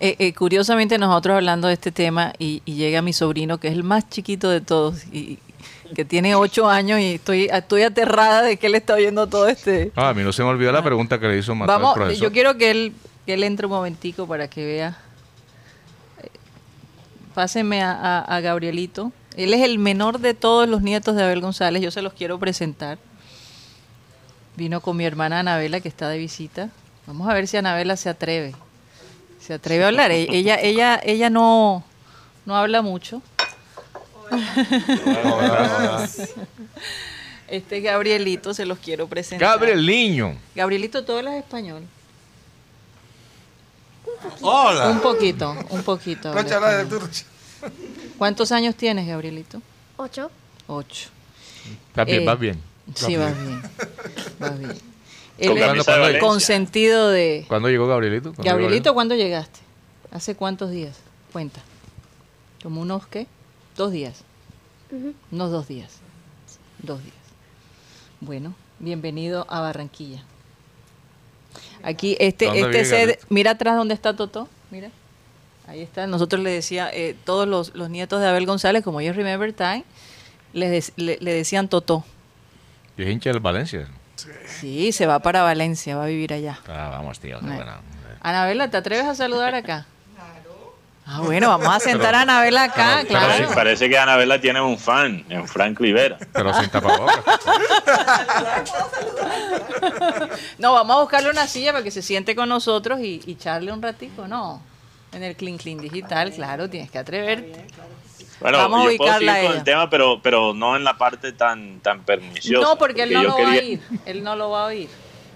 eh, 0.00 0.16
eh, 0.18 0.34
curiosamente 0.34 0.98
nosotros 0.98 1.36
hablando 1.36 1.68
de 1.68 1.74
este 1.74 1.92
tema 1.92 2.32
y, 2.38 2.62
y 2.64 2.74
llega 2.74 3.00
mi 3.02 3.12
sobrino, 3.12 3.58
que 3.58 3.68
es 3.68 3.74
el 3.74 3.84
más 3.84 4.08
chiquito 4.10 4.50
de 4.50 4.60
todos, 4.60 5.04
y 5.12 5.38
que 5.94 6.04
tiene 6.04 6.34
ocho 6.34 6.68
años 6.68 6.98
y 7.00 7.14
estoy, 7.14 7.44
estoy 7.52 7.82
aterrada 7.82 8.42
de 8.42 8.56
que 8.56 8.66
él 8.66 8.74
está 8.74 8.94
oyendo 8.94 9.26
todo 9.28 9.46
este... 9.46 9.92
Ah, 9.94 10.08
a 10.10 10.14
mí 10.14 10.22
no 10.22 10.32
se 10.32 10.42
me 10.42 10.48
olvidó 10.48 10.72
la 10.72 10.82
pregunta 10.82 11.18
que 11.20 11.28
le 11.28 11.38
hizo 11.38 11.54
Mateo 11.54 11.74
Vamos, 11.78 11.94
profesor. 11.94 12.22
yo 12.22 12.32
quiero 12.32 12.56
que 12.56 12.70
él, 12.70 12.92
que 13.26 13.34
él 13.34 13.44
entre 13.44 13.66
un 13.66 13.72
momentico 13.72 14.26
para 14.26 14.48
que 14.48 14.64
vea. 14.66 14.98
Eh, 16.22 16.28
Pásenme 17.34 17.82
a, 17.82 17.92
a- 17.92 18.20
a 18.36 18.40
Gabrielito. 18.40 19.12
Él 19.36 19.52
es 19.54 19.62
el 19.62 19.78
menor 19.78 20.18
de 20.20 20.34
todos 20.34 20.68
los 20.68 20.82
nietos 20.82 21.16
de 21.16 21.22
Abel 21.24 21.40
González. 21.40 21.82
Yo 21.82 21.90
se 21.90 22.02
los 22.02 22.12
quiero 22.12 22.38
presentar. 22.38 22.98
Vino 24.56 24.80
con 24.80 24.96
mi 24.96 25.04
hermana 25.04 25.40
Anabela, 25.40 25.80
que 25.80 25.88
está 25.88 26.08
de 26.08 26.18
visita. 26.18 26.70
Vamos 27.06 27.28
a 27.28 27.34
ver 27.34 27.46
si 27.48 27.56
Anabela 27.56 27.96
se 27.96 28.08
atreve. 28.08 28.54
Se 29.44 29.52
atreve 29.54 29.84
a 29.84 29.88
hablar. 29.88 30.10
E- 30.10 30.26
Ella, 30.30 30.58
ella, 30.60 31.00
ella 31.04 31.28
no, 31.28 31.84
no 32.46 32.56
habla 32.56 32.80
mucho. 32.82 33.20
Este 37.46 37.80
Gabrielito 37.82 38.54
se 38.54 38.64
los 38.64 38.78
quiero 38.78 39.06
presentar. 39.06 39.46
Gabriel 39.50 39.84
Niño. 39.84 40.34
Gabrielito, 40.54 41.04
todo 41.04 41.18
hablas 41.18 41.34
español. 41.34 41.82
Hola. 44.40 44.88
Un 44.88 45.00
poquito, 45.00 45.54
un 45.68 45.82
poquito. 45.82 46.32
¿Cuántos 48.16 48.50
años 48.50 48.74
tienes, 48.74 49.06
Gabrielito? 49.06 49.60
Ocho. 49.98 50.30
Ocho. 50.66 51.10
Vas 51.94 52.06
bien, 52.06 52.22
Eh, 52.22 52.24
vas 52.24 52.38
bien. 52.38 52.60
Sí, 52.94 53.16
vas 53.16 53.34
bien. 53.38 53.62
Vas 54.38 54.58
bien. 54.58 54.93
Con 55.38 55.58
Él 55.58 55.58
es 55.58 55.86
de 55.86 55.92
Valencia. 55.92 56.20
consentido 56.20 57.10
de... 57.10 57.44
¿Cuándo 57.48 57.68
llegó 57.68 57.86
Gabrielito? 57.88 58.30
¿Cuándo 58.34 58.42
llegó 58.42 58.56
Gabrielito, 58.56 58.94
¿cuándo 58.94 59.14
llegaste? 59.16 59.60
¿Hace 60.12 60.36
cuántos 60.36 60.70
días? 60.70 61.00
Cuenta. 61.32 61.60
¿Como 62.62 62.80
unos 62.80 63.06
qué? 63.08 63.26
Dos 63.76 63.90
días. 63.90 64.22
Unos 65.32 65.50
dos 65.50 65.66
días. 65.66 65.98
Dos 66.78 67.02
días. 67.02 67.16
Bueno, 68.20 68.54
bienvenido 68.78 69.44
a 69.48 69.60
Barranquilla. 69.60 70.22
Aquí, 71.82 72.16
este, 72.20 72.46
¿Dónde 72.46 72.60
este 72.60 72.84
sed, 72.84 73.18
mira 73.28 73.52
atrás 73.52 73.76
donde 73.76 73.92
está 73.92 74.14
Totó, 74.14 74.48
mira. 74.70 74.90
Ahí 75.66 75.80
está. 75.80 76.06
Nosotros 76.06 76.42
le 76.42 76.50
decía, 76.50 76.90
eh, 76.92 77.16
todos 77.24 77.48
los, 77.48 77.74
los 77.74 77.90
nietos 77.90 78.20
de 78.20 78.28
Abel 78.28 78.46
González, 78.46 78.84
como 78.84 79.00
ellos 79.00 79.16
Remember 79.16 79.52
Time, 79.52 79.84
les 80.52 80.92
le 80.96 81.18
decían 81.18 81.68
Totó. 81.68 82.04
Y 82.96 83.02
es 83.02 83.08
hincha 83.08 83.30
del 83.30 83.40
Valencia. 83.40 83.88
Sí, 84.46 84.92
se 84.92 85.06
va 85.06 85.18
para 85.20 85.42
Valencia, 85.42 85.96
va 85.96 86.04
a 86.04 86.06
vivir 86.08 86.32
allá. 86.32 86.58
Ah, 86.68 86.88
vamos, 86.90 87.18
tío. 87.20 87.38
qué 87.40 87.46
Ay. 87.48 87.56
buena. 87.56 87.78
Anabela, 88.20 88.68
¿te 88.70 88.76
atreves 88.78 89.04
a 89.06 89.14
saludar 89.14 89.54
acá? 89.54 89.86
Ah, 91.06 91.20
bueno, 91.20 91.48
vamos 91.50 91.68
a 91.68 91.80
sentar 91.80 92.14
a 92.14 92.22
Anabela 92.22 92.62
acá, 92.64 93.00
pero- 93.02 93.08
claro. 93.08 93.26
Parece, 93.28 93.54
parece 93.54 93.88
que 93.90 93.98
Anabela 93.98 94.40
tiene 94.40 94.62
un 94.62 94.78
fan 94.78 95.22
en 95.28 95.46
Frank 95.46 95.78
Rivera. 95.78 96.16
Pero 96.32 96.54
sin 96.54 96.70
tapabocas. 96.70 97.18
No, 100.58 100.72
vamos 100.72 100.96
a 100.96 101.00
buscarle 101.00 101.30
una 101.30 101.46
silla 101.46 101.72
para 101.72 101.84
que 101.84 101.90
se 101.90 102.00
siente 102.02 102.34
con 102.34 102.48
nosotros 102.48 103.00
y, 103.00 103.20
y 103.26 103.36
charle 103.36 103.72
un 103.72 103.82
ratico, 103.82 104.26
¿no? 104.26 104.62
En 105.14 105.22
el 105.22 105.36
Clean 105.36 105.56
Clean 105.58 105.78
Digital, 105.78 106.32
claro, 106.32 106.68
tienes 106.68 106.90
que 106.90 106.98
atreverte. 106.98 107.64
Bueno, 108.40 108.58
Vamos 108.58 108.86
a 108.88 108.90
yo 108.90 108.96
puedo 108.98 109.12
seguir 109.14 109.28
con 109.28 109.36
ella. 109.38 109.52
el 109.52 109.64
tema, 109.64 109.88
pero, 109.88 110.20
pero 110.22 110.52
no 110.52 110.76
en 110.76 110.84
la 110.84 110.98
parte 110.98 111.32
tan, 111.32 111.78
tan 111.80 112.02
perniciosa. 112.02 112.66
No, 112.66 112.76
porque 112.76 113.04
él 113.04 113.12
no 113.12 113.22
lo 113.22 113.38
va 113.38 113.52
a 113.52 113.56
oír. 113.58 113.80
Él 114.06 114.24
no 114.24 114.36
lo 114.36 114.50
va 114.50 114.62
a 114.62 114.66
oír. 114.66 114.88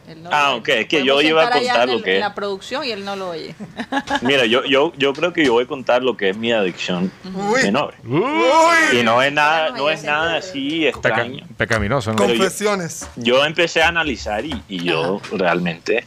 Él 0.08 0.22
no 0.22 0.30
Ah, 0.32 0.54
ok, 0.54 0.68
es 0.70 0.88
que 0.88 1.04
yo 1.04 1.20
iba 1.20 1.46
a 1.46 1.50
contar 1.50 1.82
en 1.82 1.90
lo 1.90 1.96
el- 1.98 2.02
que- 2.02 2.14
En 2.14 2.20
la 2.20 2.34
producción 2.34 2.82
y 2.84 2.90
él 2.90 3.04
no 3.04 3.14
lo 3.14 3.28
oye. 3.30 3.54
Mira, 4.22 4.46
yo, 4.46 4.64
yo, 4.64 4.92
yo 4.96 5.12
creo 5.12 5.32
que 5.32 5.44
yo 5.44 5.52
voy 5.52 5.64
a 5.64 5.66
contar 5.68 6.02
lo 6.02 6.16
que 6.16 6.30
es 6.30 6.36
mi 6.36 6.50
adicción 6.50 7.12
Uy. 7.34 7.62
menor. 7.62 7.94
Uy. 8.04 8.98
Y 8.98 9.02
no 9.02 9.22
es 9.22 9.32
nada, 9.32 9.70
no 9.70 9.88
es 9.90 10.02
nada 10.02 10.36
así 10.38 10.80
Peca- 10.80 10.88
extraño. 11.10 11.46
pecaminoso, 11.56 12.12
¿no? 12.14 12.18
Yo- 12.26 12.26
Confesiones. 12.38 13.06
Yo 13.16 13.44
empecé 13.44 13.82
a 13.82 13.88
analizar 13.88 14.44
y, 14.44 14.60
y 14.68 14.82
yo 14.82 15.20
realmente 15.32 16.04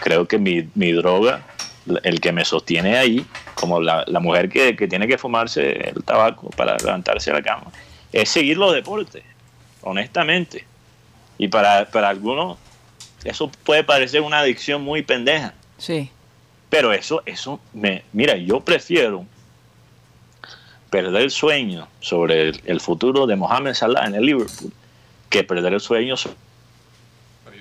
creo 0.00 0.26
que 0.26 0.38
mi, 0.38 0.68
mi 0.74 0.92
droga, 0.92 1.42
el 2.04 2.20
que 2.20 2.32
me 2.32 2.44
sostiene 2.44 2.96
ahí, 2.96 3.24
como 3.54 3.80
la, 3.80 4.04
la 4.06 4.20
mujer 4.20 4.48
que, 4.48 4.76
que 4.76 4.86
tiene 4.88 5.06
que 5.08 5.18
fumarse 5.18 5.88
el 5.90 6.02
tabaco 6.04 6.50
para 6.50 6.76
levantarse 6.76 7.30
de 7.30 7.38
la 7.38 7.42
cama, 7.42 7.70
es 8.12 8.28
seguir 8.28 8.56
los 8.58 8.72
deportes, 8.74 9.22
honestamente. 9.82 10.64
Y 11.38 11.48
para, 11.48 11.86
para 11.90 12.08
algunos 12.08 12.58
eso 13.24 13.50
puede 13.64 13.84
parecer 13.84 14.20
una 14.20 14.40
adicción 14.40 14.82
muy 14.82 15.02
pendeja, 15.02 15.54
Sí. 15.78 16.10
pero 16.68 16.92
eso, 16.92 17.22
eso 17.26 17.60
me, 17.72 18.02
mira, 18.12 18.36
yo 18.36 18.60
prefiero 18.60 19.24
perder 20.90 21.22
el 21.22 21.30
sueño 21.30 21.88
sobre 22.00 22.48
el, 22.48 22.60
el 22.66 22.80
futuro 22.80 23.26
de 23.26 23.36
Mohamed 23.36 23.74
Salah 23.74 24.06
en 24.06 24.14
el 24.14 24.26
Liverpool 24.26 24.72
que 25.30 25.42
perder 25.44 25.72
el 25.72 25.80
sueño 25.80 26.16
sobre 26.16 26.36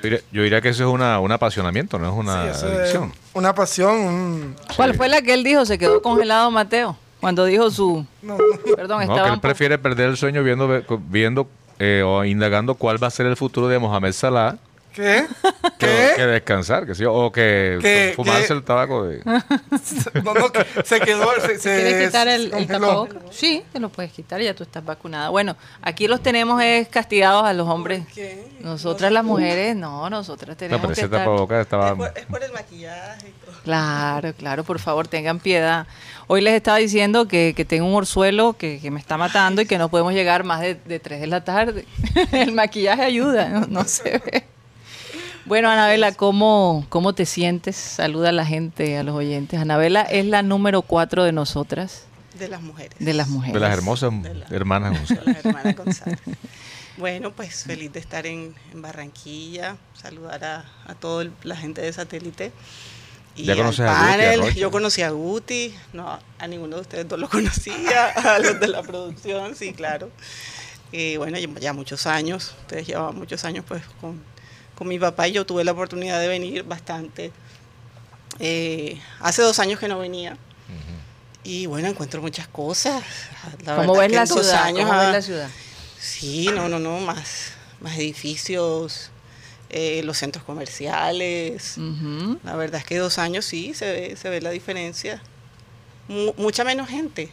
Yo 0.01 0.10
diría, 0.10 0.20
yo 0.31 0.43
diría 0.43 0.62
que 0.62 0.70
eso 0.70 0.84
es 0.88 0.93
una, 0.93 1.20
un 1.20 1.31
apasionamiento, 1.31 2.00
no 2.00 2.08
es 2.10 2.13
una 2.13 2.43
Sí, 2.43 2.50
eso 2.58 2.67
es 2.72 2.79
adicción. 2.79 3.13
Una 3.34 3.53
pasión. 3.55 3.96
un- 4.00 4.55
¿Cuál 4.75 4.96
fue 4.96 5.08
la 5.10 5.22
que 5.22 5.34
él 5.34 5.43
dijo? 5.43 5.65
Se 5.65 5.77
quedó 5.77 6.01
congelado 6.01 6.50
Mateo 6.51 6.96
cuando 7.20 7.46
dijo 7.46 7.70
su... 7.70 8.05
no, 8.22 8.38
Perdón, 8.75 9.05
No, 9.08 9.13
que 9.24 9.29
él 9.29 9.39
prefiere 9.39 9.77
perder 9.77 10.10
el 10.10 10.17
sueño 10.17 10.43
viendo, 10.43 10.67
viendo 11.10 11.48
eh, 11.79 12.03
o 12.05 12.24
indagando 12.25 12.74
cuál 12.75 13.01
va 13.01 13.08
a 13.08 13.12
ser 13.12 13.25
el 13.27 13.38
futuro 13.38 13.67
de 13.67 13.77
Mohamed 13.79 14.12
Salah 14.13 14.55
¿Qué? 14.93 15.25
que, 15.77 15.88
¿Qué? 15.88 16.12
que 16.17 16.25
descansar, 16.25 16.86
que 16.86 16.93
sí, 16.95 17.03
o 17.07 17.31
que 17.31 17.79
¿Qué? 17.81 18.13
fumarse 18.15 18.48
¿Qué? 18.48 18.53
el 18.53 18.63
tabaco 18.63 19.05
de... 19.05 19.21
No, 20.24 20.33
no, 20.33 20.51
que 20.51 20.65
se 20.83 21.00
quedó. 21.00 21.29
Se, 21.41 21.57
se- 21.60 21.81
¿Quieres 21.81 22.07
quitar 22.07 22.27
el, 22.27 22.53
el 22.53 22.67
tapabocas? 22.67 23.21
Sí, 23.31 23.63
te 23.71 23.79
lo 23.79 23.89
puedes 23.89 24.12
quitar, 24.12 24.41
ya 24.41 24.53
tú 24.53 24.63
estás 24.63 24.83
vacunada. 24.83 25.29
Bueno, 25.29 25.55
aquí 25.81 26.07
los 26.07 26.21
tenemos 26.21 26.62
es 26.62 26.88
castigados 26.89 27.43
a 27.45 27.53
los 27.53 27.67
hombres. 27.67 28.03
qué? 28.13 28.45
Nosotras 28.62 29.12
las 29.12 29.24
mujeres, 29.24 29.75
no, 29.75 30.10
nosotras 30.10 30.50
No, 30.50 30.55
tenemos 30.57 30.81
pero 30.81 30.88
que 30.89 30.93
ese 30.93 31.05
estar... 31.05 31.19
tapabocas 31.21 31.62
estaba... 31.62 31.89
Es 31.89 31.95
por, 31.95 32.13
es 32.17 32.25
por 32.25 32.43
el 32.43 32.51
maquillaje 32.51 33.29
y 33.29 33.45
todo. 33.45 33.51
Claro, 33.63 34.33
claro, 34.33 34.63
por 34.63 34.79
favor, 34.79 35.07
tengan 35.07 35.39
piedad. 35.39 35.88
Hoy 36.27 36.41
les 36.41 36.53
estaba 36.53 36.77
diciendo 36.77 37.27
que, 37.27 37.53
que 37.55 37.65
tengo 37.65 37.86
un 37.88 37.95
orzuelo 37.95 38.53
que, 38.53 38.79
que 38.81 38.89
me 38.91 39.00
está 39.00 39.17
matando 39.17 39.62
y 39.62 39.65
que 39.65 39.77
no 39.77 39.89
podemos 39.89 40.13
llegar 40.13 40.43
más 40.43 40.62
de, 40.62 40.75
de 40.75 41.00
3 41.00 41.21
de 41.21 41.27
la 41.27 41.43
tarde. 41.43 41.86
el 42.31 42.51
maquillaje 42.53 43.03
ayuda, 43.03 43.50
no, 43.50 43.67
no 43.67 43.83
se 43.86 44.17
ve. 44.19 44.45
Bueno, 45.51 45.70
Anabela, 45.70 46.13
¿cómo, 46.13 46.86
¿cómo 46.88 47.12
te 47.13 47.25
sientes? 47.25 47.75
Saluda 47.75 48.29
a 48.29 48.31
la 48.31 48.46
gente, 48.46 48.98
a 48.98 49.03
los 49.03 49.13
oyentes. 49.13 49.60
Anabela 49.60 50.03
es 50.03 50.25
la 50.25 50.43
número 50.43 50.81
cuatro 50.81 51.25
de 51.25 51.34
nosotras, 51.34 52.03
De 52.39 52.48
las 52.48 52.62
mujeres. 52.62 52.98
de 53.00 53.13
las 53.13 53.27
mujeres. 53.27 53.55
De 53.55 53.60
las 53.60 53.74
hermosas 53.77 54.12
De 54.24 54.34
la- 54.34 54.46
hermanas 54.50 54.98
González. 54.98 55.25
de 55.25 55.34
las 55.34 55.46
hermanas 55.46 55.75
González. 55.75 56.20
Bueno, 56.98 57.34
pues 57.34 57.63
feliz 57.65 57.91
de 57.91 58.00
estar 58.00 58.25
en, 58.27 58.55
en 58.72 58.81
Barranquilla, 58.81 59.75
saludar 59.93 60.41
a, 60.46 60.65
a 60.88 60.96
toda 60.96 61.25
la 61.43 61.58
gente 61.58 61.81
de 61.81 61.91
satélite. 61.91 62.53
Y 63.36 63.43
¿Ya 63.43 63.58
conoces 63.58 63.81
a 63.81 63.91
Guti, 63.91 64.03
a 64.05 64.12
panel. 64.12 64.39
Rocha? 64.39 64.53
Yo 64.55 64.72
conocí 64.72 65.01
a 65.01 65.10
Guti, 65.10 65.75
no, 65.91 66.17
a 66.39 66.48
ninguno 66.48 66.77
de 66.77 66.81
ustedes 66.84 67.10
dos 67.10 67.20
lo 67.20 67.27
conocía, 67.29 68.05
a 68.08 68.39
los 68.39 68.58
de 68.58 68.70
la 68.70 68.84
producción, 68.84 69.53
sí, 69.58 69.74
claro. 69.74 70.12
Y 70.93 71.17
bueno, 71.17 71.38
ya, 71.38 71.50
ya 71.60 71.74
muchos 71.74 72.08
años, 72.08 72.55
ustedes 72.62 72.88
llevaban 72.88 73.17
muchos 73.17 73.43
años 73.43 73.65
pues 73.67 73.84
con, 74.00 74.22
con 74.81 74.88
mi 74.88 74.97
papá 74.97 75.27
y 75.27 75.33
yo 75.33 75.45
tuve 75.45 75.63
la 75.63 75.73
oportunidad 75.73 76.19
de 76.19 76.27
venir 76.27 76.63
bastante. 76.63 77.31
Eh, 78.39 79.00
hace 79.19 79.43
dos 79.43 79.59
años 79.59 79.79
que 79.79 79.88
no 79.88 80.00
venía. 80.00 80.35
Y 81.43 81.67
bueno, 81.67 81.88
encuentro 81.88 82.19
muchas 82.19 82.47
cosas. 82.47 83.03
La 83.63 83.75
¿Cómo 83.75 83.93
ves 83.95 84.09
que 84.09 84.15
la 84.15 84.25
ciudad? 84.25 84.63
años, 84.63 84.88
¿Cómo 84.88 85.00
ves 85.00 85.11
la 85.11 85.21
ciudad? 85.21 85.50
Sí, 86.00 86.50
no, 86.55 86.67
no, 86.67 86.79
no, 86.79 87.00
más, 87.00 87.51
más 87.79 87.95
edificios, 87.95 89.11
eh, 89.69 90.01
los 90.03 90.17
centros 90.17 90.43
comerciales. 90.45 91.75
La 92.43 92.55
verdad 92.55 92.79
es 92.79 92.85
que 92.88 92.97
dos 92.97 93.19
años 93.19 93.45
sí 93.45 93.75
se 93.75 93.85
ve, 93.85 94.15
se 94.15 94.29
ve 94.31 94.41
la 94.41 94.50
diferencia. 94.50 95.21
Mu- 96.07 96.33
mucha 96.38 96.63
menos 96.63 96.89
gente 96.89 97.29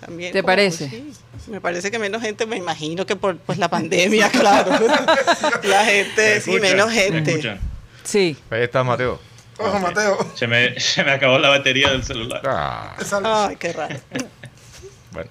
también. 0.00 0.32
¿Te 0.32 0.42
parece? 0.42 0.88
sí, 0.88 1.12
me 1.48 1.60
parece 1.60 1.90
que 1.90 1.98
menos 1.98 2.22
gente, 2.22 2.46
me 2.46 2.56
imagino 2.56 3.06
que 3.06 3.16
por 3.16 3.36
pues, 3.38 3.58
la 3.58 3.68
pandemia, 3.68 4.28
claro. 4.30 4.72
la 5.62 5.84
gente, 5.84 6.40
sí, 6.40 6.52
menos 6.60 6.88
¿Me 6.88 6.94
gente. 6.94 7.58
Sí. 8.02 8.36
Ahí 8.50 8.62
está 8.62 8.84
Mateo. 8.84 9.18
Ojo, 9.58 9.78
Mateo. 9.78 10.18
Se 10.34 10.46
me, 10.46 10.78
se 10.80 11.04
me 11.04 11.12
acabó 11.12 11.38
la 11.38 11.48
batería 11.48 11.90
del 11.90 12.04
celular. 12.04 12.42
Ah, 12.44 12.96
Ay, 13.48 13.56
qué 13.56 13.72
raro. 13.72 13.96
bueno. 15.12 15.30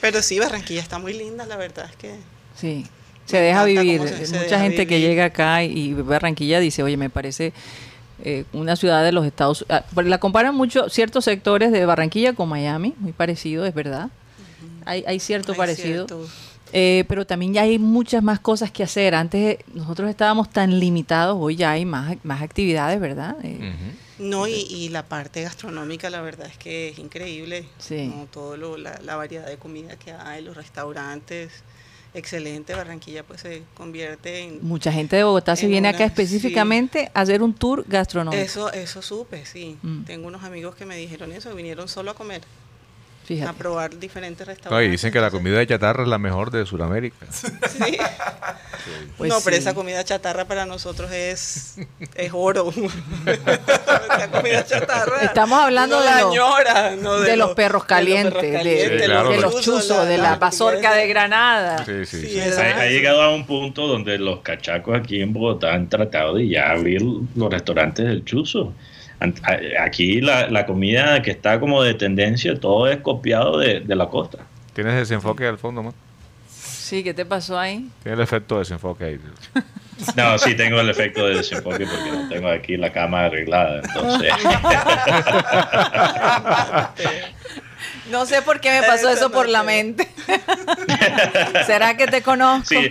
Pero 0.00 0.22
sí, 0.22 0.38
Barranquilla 0.38 0.80
está 0.80 0.98
muy 0.98 1.12
linda, 1.12 1.46
la 1.46 1.56
verdad 1.56 1.86
es 1.88 1.96
que... 1.96 2.14
Sí, 2.56 2.86
se 3.24 3.38
deja 3.38 3.64
vivir. 3.64 4.00
se- 4.08 4.26
se 4.26 4.32
Mucha 4.34 4.44
deja 4.44 4.60
gente 4.60 4.86
que 4.86 5.00
llega 5.00 5.26
acá 5.26 5.62
y, 5.62 5.94
Barranquilla 5.94 6.60
dice, 6.60 6.82
oye, 6.82 6.96
me 6.96 7.10
parece 7.10 7.52
eh, 8.22 8.44
una 8.52 8.76
ciudad 8.76 9.02
de 9.02 9.12
los 9.12 9.26
Estados 9.26 9.64
ah, 9.68 9.84
porque 9.94 10.08
La 10.10 10.18
comparan 10.18 10.54
mucho 10.54 10.88
ciertos 10.88 11.24
sectores 11.24 11.72
de 11.72 11.84
Barranquilla 11.86 12.32
con 12.34 12.48
Miami, 12.48 12.94
muy 12.98 13.12
parecido, 13.12 13.64
es 13.66 13.74
verdad. 13.74 14.10
Hay, 14.86 15.04
hay 15.06 15.18
cierto 15.20 15.54
parecido. 15.54 16.06
cierto. 16.06 16.26
Eh, 16.72 17.04
pero 17.08 17.24
también 17.26 17.54
ya 17.54 17.62
hay 17.62 17.78
muchas 17.78 18.22
más 18.22 18.40
cosas 18.40 18.70
que 18.70 18.82
hacer. 18.82 19.14
Antes 19.14 19.40
eh, 19.60 19.64
nosotros 19.74 20.10
estábamos 20.10 20.50
tan 20.50 20.78
limitados, 20.80 21.36
hoy 21.40 21.56
ya 21.56 21.70
hay 21.72 21.84
más, 21.84 22.16
más 22.24 22.42
actividades, 22.42 22.98
¿verdad? 23.00 23.36
Eh. 23.44 23.72
No, 24.18 24.46
y, 24.48 24.52
y 24.54 24.88
la 24.90 25.04
parte 25.04 25.42
gastronómica, 25.42 26.10
la 26.10 26.20
verdad 26.20 26.46
es 26.48 26.56
que 26.58 26.88
es 26.90 26.98
increíble. 26.98 27.66
Sí. 27.78 28.12
¿no? 28.14 28.26
Todo 28.30 28.56
lo- 28.56 28.76
la, 28.76 28.98
la 29.04 29.16
variedad 29.16 29.46
de 29.46 29.56
comida 29.56 29.96
que 29.96 30.12
hay, 30.12 30.42
los 30.42 30.56
restaurantes, 30.56 31.52
excelente. 32.14 32.74
Barranquilla 32.74 33.22
pues 33.24 33.40
se 33.42 33.62
convierte 33.74 34.40
en... 34.40 34.58
Mucha 34.66 34.90
gente 34.92 35.16
de 35.16 35.24
Bogotá 35.24 35.56
se 35.56 35.66
En 35.66 35.72
viene 35.72 35.88
acá 35.88 35.98
una- 35.98 36.06
específicamente 36.06 37.10
a 37.14 37.20
hacer 37.20 37.42
un 37.42 37.52
tour 37.54 37.84
gastronómico. 37.86 38.42
Eso, 38.42 38.72
eso 38.72 39.02
supe, 39.02 39.44
sí. 39.44 39.76
Mm. 39.82 40.04
Tengo 40.04 40.28
unos 40.28 40.42
amigos 40.44 40.74
que 40.74 40.86
me 40.86 40.96
dijeron 40.96 41.32
eso, 41.32 41.54
vinieron 41.54 41.88
solo 41.88 42.12
a 42.12 42.14
comer, 42.14 42.42
a 43.24 43.26
Fíjate. 43.26 43.54
probar 43.58 43.98
diferentes 43.98 44.46
No, 44.46 44.52
restaurantes. 44.52 44.88
y 44.88 44.90
dicen 44.90 45.12
que 45.12 45.20
la 45.20 45.30
comida 45.30 45.58
de 45.58 45.66
chatarra 45.66 46.02
es 46.02 46.08
la 46.08 46.18
mejor 46.18 46.50
de 46.50 46.66
Sudamérica. 46.66 47.26
Sí. 47.32 47.96
Pues 49.16 49.30
no, 49.30 49.40
pero 49.42 49.56
sí. 49.56 49.62
esa 49.62 49.72
comida 49.74 50.04
chatarra 50.04 50.44
para 50.44 50.66
nosotros 50.66 51.10
es, 51.10 51.76
es 52.14 52.30
oro. 52.34 52.70
la 53.24 54.28
comida 54.30 54.64
chatarra. 54.64 55.22
Estamos 55.22 55.58
hablando 55.58 56.00
de 56.00 56.06
la 56.06 56.20
los- 56.20 56.30
añora, 56.32 56.96
¿no? 56.96 57.20
de, 57.20 57.36
los 57.36 57.52
perros 57.54 57.84
calientes, 57.84 58.42
de, 58.42 58.52
calientes, 58.52 59.00
Sí, 59.00 59.06
claro, 59.06 59.30
de 59.30 59.40
los 59.40 59.54
los 59.54 59.62
chuzos, 59.64 60.06
de 60.06 60.18
la 60.18 60.36
mazorca 60.36 60.94
de 60.94 61.06
Granada. 61.08 61.84
Sí, 61.84 62.04
sí, 62.04 62.20
Sí, 62.20 62.28
sí. 62.40 62.40
Ha, 62.60 62.80
ha 62.80 62.86
llegado 62.86 63.22
a 63.22 63.34
un 63.34 63.46
punto 63.46 63.86
donde 63.86 64.18
los 64.18 64.40
cachacos 64.40 64.96
aquí 64.98 65.20
en 65.20 65.32
Bogotá 65.32 65.72
han 65.74 65.88
tratado 65.88 66.34
de 66.34 66.48
ya 66.48 66.70
abrir 66.70 67.02
los 67.02 67.50
restaurantes 67.50 68.04
del 68.06 68.24
chuzo. 68.24 68.74
Aquí 69.80 70.20
la, 70.20 70.48
la 70.48 70.66
comida 70.66 71.22
que 71.22 71.30
está 71.30 71.60
como 71.60 71.82
de 71.82 71.94
tendencia, 71.94 72.58
todo 72.58 72.88
es 72.88 72.98
copiado 72.98 73.58
de, 73.58 73.80
de 73.80 73.96
la 73.96 74.08
costa. 74.08 74.38
¿Tienes 74.72 74.94
desenfoque 74.94 75.46
al 75.46 75.58
fondo, 75.58 75.82
man? 75.82 75.94
Sí, 76.48 77.02
¿qué 77.02 77.14
te 77.14 77.24
pasó 77.24 77.58
ahí? 77.58 77.88
Tiene 78.02 78.16
el 78.16 78.22
efecto 78.22 78.56
de 78.56 78.60
desenfoque 78.60 79.04
ahí. 79.04 79.20
No, 80.16 80.36
sí 80.38 80.56
tengo 80.56 80.80
el 80.80 80.90
efecto 80.90 81.24
de 81.24 81.36
desenfoque 81.36 81.86
porque 81.86 82.10
no 82.10 82.28
tengo 82.28 82.48
aquí 82.48 82.76
la 82.76 82.92
cama 82.92 83.26
arreglada. 83.26 83.80
Entonces, 83.80 84.32
No 88.10 88.26
sé 88.26 88.42
por 88.42 88.60
qué 88.60 88.70
me 88.80 88.86
pasó 88.86 89.08
eso 89.10 89.30
por 89.30 89.48
la 89.48 89.62
mente. 89.62 90.06
¿Será 91.66 91.96
que 91.96 92.06
te 92.06 92.22
conozco? 92.22 92.66
sí, 92.68 92.90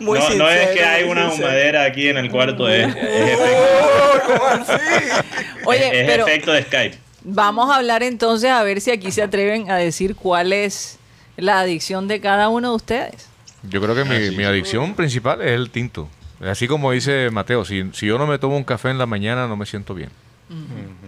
Muy 0.00 0.18
no, 0.18 0.30
no 0.34 0.50
es 0.50 0.68
que 0.70 0.84
hay 0.84 1.04
una 1.04 1.28
sincero. 1.30 1.46
humadera 1.48 1.84
aquí 1.84 2.08
en 2.08 2.16
el 2.16 2.30
cuarto, 2.30 2.68
es, 2.68 2.88
es 2.88 2.94
efecto, 2.96 3.64
Oh, 3.92 4.20
¿Cómo 4.26 4.46
así? 4.46 4.72
Oye, 5.64 6.00
es 6.00 6.06
pero 6.06 6.26
efecto 6.26 6.52
de 6.52 6.62
Skype. 6.62 6.98
vamos 7.22 7.70
a 7.70 7.76
hablar 7.76 8.02
entonces 8.02 8.50
a 8.50 8.62
ver 8.62 8.80
si 8.80 8.90
aquí 8.90 9.10
se 9.12 9.22
atreven 9.22 9.70
a 9.70 9.76
decir 9.76 10.16
cuál 10.16 10.52
es 10.52 10.98
la 11.36 11.60
adicción 11.60 12.08
de 12.08 12.20
cada 12.20 12.48
uno 12.48 12.70
de 12.70 12.76
ustedes. 12.76 13.28
Yo 13.62 13.80
creo 13.80 13.94
que 13.94 14.04
mi, 14.04 14.16
Ah, 14.28 14.32
mi 14.36 14.44
adicción 14.44 14.94
principal 14.94 15.42
es 15.42 15.52
el 15.52 15.70
tinto. 15.70 16.08
Así 16.44 16.66
como 16.66 16.90
dice 16.92 17.30
Mateo, 17.30 17.64
si, 17.64 17.84
si 17.92 18.06
yo 18.06 18.16
no 18.18 18.26
me 18.26 18.38
tomo 18.38 18.56
un 18.56 18.64
café 18.64 18.88
en 18.90 18.98
la 18.98 19.06
mañana 19.06 19.46
no 19.46 19.56
me 19.56 19.66
siento 19.66 19.94
bien. 19.94 20.10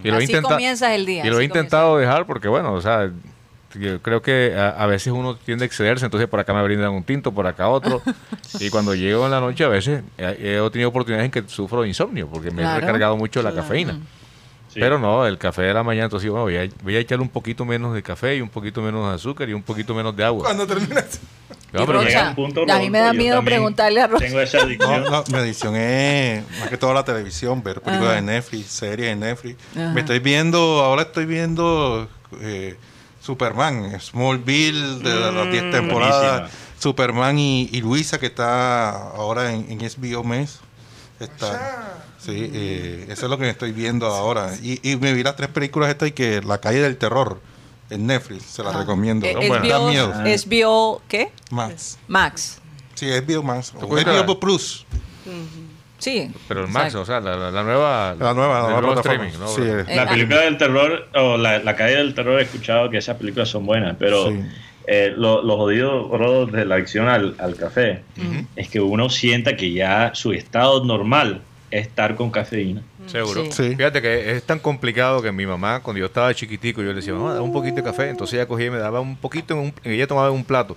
Y 0.04 0.08
lo 0.08 0.14
he 0.14 0.18
Así 0.18 0.26
intenta- 0.32 0.48
comienzas 0.50 0.90
el 0.92 1.04
día. 1.06 1.26
Y 1.26 1.30
lo 1.30 1.40
he 1.40 1.44
intentado 1.44 1.96
dejar 1.98 2.26
porque, 2.26 2.46
bueno, 2.48 2.72
o 2.74 2.80
sea, 2.80 3.10
yo 3.78 4.00
creo 4.02 4.22
que 4.22 4.54
a, 4.56 4.70
a 4.70 4.86
veces 4.86 5.12
uno 5.12 5.36
tiende 5.36 5.64
a 5.64 5.66
excederse, 5.66 6.04
entonces 6.04 6.28
por 6.28 6.40
acá 6.40 6.52
me 6.54 6.62
brindan 6.62 6.90
un 6.92 7.04
tinto, 7.04 7.32
por 7.32 7.46
acá 7.46 7.68
otro. 7.68 8.02
y 8.60 8.70
cuando 8.70 8.94
llego 8.94 9.24
en 9.24 9.30
la 9.30 9.40
noche, 9.40 9.64
a 9.64 9.68
veces 9.68 10.02
he, 10.18 10.58
he 10.64 10.70
tenido 10.70 10.88
oportunidades 10.90 11.26
en 11.26 11.30
que 11.30 11.48
sufro 11.48 11.82
de 11.82 11.88
insomnio 11.88 12.28
porque 12.28 12.50
me 12.50 12.62
Claro. 12.62 12.78
he 12.78 12.80
recargado 12.80 13.16
mucho 13.16 13.42
la 13.42 13.52
cafeína. 13.54 13.98
Sí. 14.68 14.80
Pero 14.80 14.98
no, 14.98 15.26
el 15.26 15.36
café 15.36 15.62
de 15.62 15.74
la 15.74 15.82
mañana, 15.82 16.04
entonces 16.06 16.30
bueno, 16.30 16.44
voy, 16.44 16.56
a, 16.56 16.66
voy 16.82 16.96
a 16.96 17.00
echarle 17.00 17.22
un 17.22 17.28
poquito 17.28 17.66
menos 17.66 17.94
de 17.94 18.02
café 18.02 18.36
y 18.36 18.40
un 18.40 18.48
poquito 18.48 18.80
menos 18.80 19.06
de 19.06 19.14
azúcar 19.16 19.46
y 19.48 19.52
un 19.52 19.62
poquito 19.62 19.94
menos 19.94 20.16
de 20.16 20.24
agua. 20.24 20.44
Cuando 20.44 20.66
terminas. 20.66 21.20
No, 21.72 21.84
Y 21.84 21.86
pero 21.86 21.98
Rocha, 22.00 22.08
llega 22.10 22.28
un 22.28 22.34
punto, 22.34 22.66
a 22.70 22.78
mí 22.78 22.90
me 22.90 22.98
da 22.98 23.14
miedo 23.14 23.42
preguntarle 23.42 24.02
a 24.02 24.06
Rocha. 24.06 24.26
Tengo 24.26 24.40
esa 24.42 24.58
No, 24.60 24.64
adicción. 24.64 25.04
no, 25.04 25.24
mi 25.32 25.38
adicción 25.38 25.74
es 25.76 26.44
más 26.60 26.68
que 26.68 26.76
todo 26.76 26.92
la 26.92 27.02
televisión, 27.02 27.62
ver 27.62 27.80
películas 27.80 28.10
Ajá. 28.12 28.16
de 28.16 28.22
Netflix, 28.26 28.66
series 28.66 29.08
de 29.08 29.16
Netflix. 29.16 29.56
Ajá. 29.74 29.88
Me 29.94 30.00
estoy 30.00 30.18
viendo, 30.18 30.58
ahora 30.82 31.02
estoy 31.02 31.24
viendo 31.24 32.08
eh, 32.42 32.76
Superman, 33.22 33.98
Smallville, 34.00 34.98
de 34.98 35.14
las 35.14 35.34
las 35.34 35.50
10 35.50 35.64
Mm, 35.64 35.70
temporadas, 35.70 36.32
buenísima. 36.40 36.62
Superman 36.78 37.38
y, 37.38 37.68
y 37.72 37.80
Luisa, 37.80 38.18
que 38.18 38.26
está 38.26 38.90
ahora 38.90 39.52
en, 39.52 39.70
en 39.70 39.78
HBO 39.78 40.24
Mes. 40.24 40.58
Está, 41.20 42.02
sí, 42.18 42.50
eh, 42.52 43.06
eso 43.08 43.26
es 43.26 43.30
lo 43.30 43.38
que 43.38 43.48
estoy 43.48 43.70
viendo 43.70 44.06
ahora. 44.06 44.52
Y, 44.60 44.80
y 44.90 44.96
me 44.96 45.12
vi 45.12 45.22
las 45.22 45.36
tres 45.36 45.48
películas 45.50 45.88
estas 45.90 46.08
y 46.08 46.12
que 46.12 46.42
La 46.42 46.58
calle 46.60 46.80
del 46.80 46.96
terror 46.96 47.40
en 47.90 48.06
Netflix, 48.06 48.44
se 48.46 48.64
las 48.64 48.74
recomiendo. 48.74 49.24
Eh, 49.26 49.34
buenas. 49.48 49.68
Da 49.68 49.78
miedo. 49.88 50.12
HBO, 50.14 51.02
¿qué? 51.08 51.30
Más. 51.50 51.98
Max. 52.08 52.58
Sí, 52.94 53.06
HBO. 53.06 53.40
O? 53.82 53.96
HBO 53.96 54.40
Plus. 54.40 54.84
Sí. 56.02 56.28
Pero 56.48 56.62
el 56.64 56.68
Max, 56.68 56.94
Exacto. 56.94 57.00
o 57.02 57.04
sea, 57.04 57.20
la, 57.20 57.36
la- 57.36 57.50
la 57.52 57.62
nueva... 57.62 58.16
La 58.18 58.34
nueva, 58.34 58.70
la 58.72 58.80
nueva 58.80 59.00
streaming, 59.00 59.38
¿no? 59.38 59.46
Sí, 59.46 59.62
Eh, 59.64 59.84
La 59.94 60.08
película 60.08 60.40
del 60.40 60.58
terror, 60.58 61.06
o 61.14 61.36
la, 61.36 61.60
la 61.60 61.76
calle 61.76 61.94
del 61.96 62.12
terror, 62.12 62.40
he 62.40 62.42
escuchado 62.42 62.90
que 62.90 62.98
esas 62.98 63.16
películas 63.16 63.48
son 63.48 63.64
buenas, 63.66 63.94
pero 64.00 64.26
Sí. 64.28 64.40
eh, 64.88 65.12
lo, 65.16 65.42
lo 65.42 65.56
jodido 65.56 66.08
Rodo, 66.16 66.46
de 66.46 66.64
la 66.64 66.74
adicción 66.74 67.08
al, 67.08 67.36
al 67.38 67.54
café 67.54 68.02
es 68.56 68.68
que 68.68 68.80
uno 68.80 69.08
sienta 69.10 69.54
que 69.56 69.72
ya 69.72 70.10
su 70.14 70.32
estado 70.32 70.84
normal 70.84 71.40
es 71.70 71.86
estar 71.86 72.16
con 72.16 72.32
cafeína. 72.32 72.82
Seguro. 73.06 73.44
Sí. 73.44 73.52
Sí. 73.52 73.76
Fíjate 73.76 74.02
que 74.02 74.32
es 74.32 74.42
tan 74.42 74.58
complicado 74.58 75.22
que 75.22 75.30
mi 75.30 75.46
mamá, 75.46 75.80
cuando 75.84 76.00
yo 76.00 76.06
estaba 76.06 76.34
chiquitico, 76.34 76.82
yo 76.82 76.88
le 76.88 76.94
decía, 76.94 77.14
mamá, 77.14 77.32
dame 77.34 77.44
un 77.44 77.52
poquito 77.52 77.76
de 77.76 77.82
café. 77.84 78.08
Entonces 78.10 78.34
ella 78.34 78.46
cogía 78.48 78.66
y 78.66 78.70
me 78.70 78.78
daba 78.78 78.98
un 79.00 79.14
poquito, 79.16 79.54
en 79.54 79.60
un- 79.60 79.74
ella 79.84 80.06
tomaba 80.08 80.32
un 80.32 80.42
plato. 80.44 80.76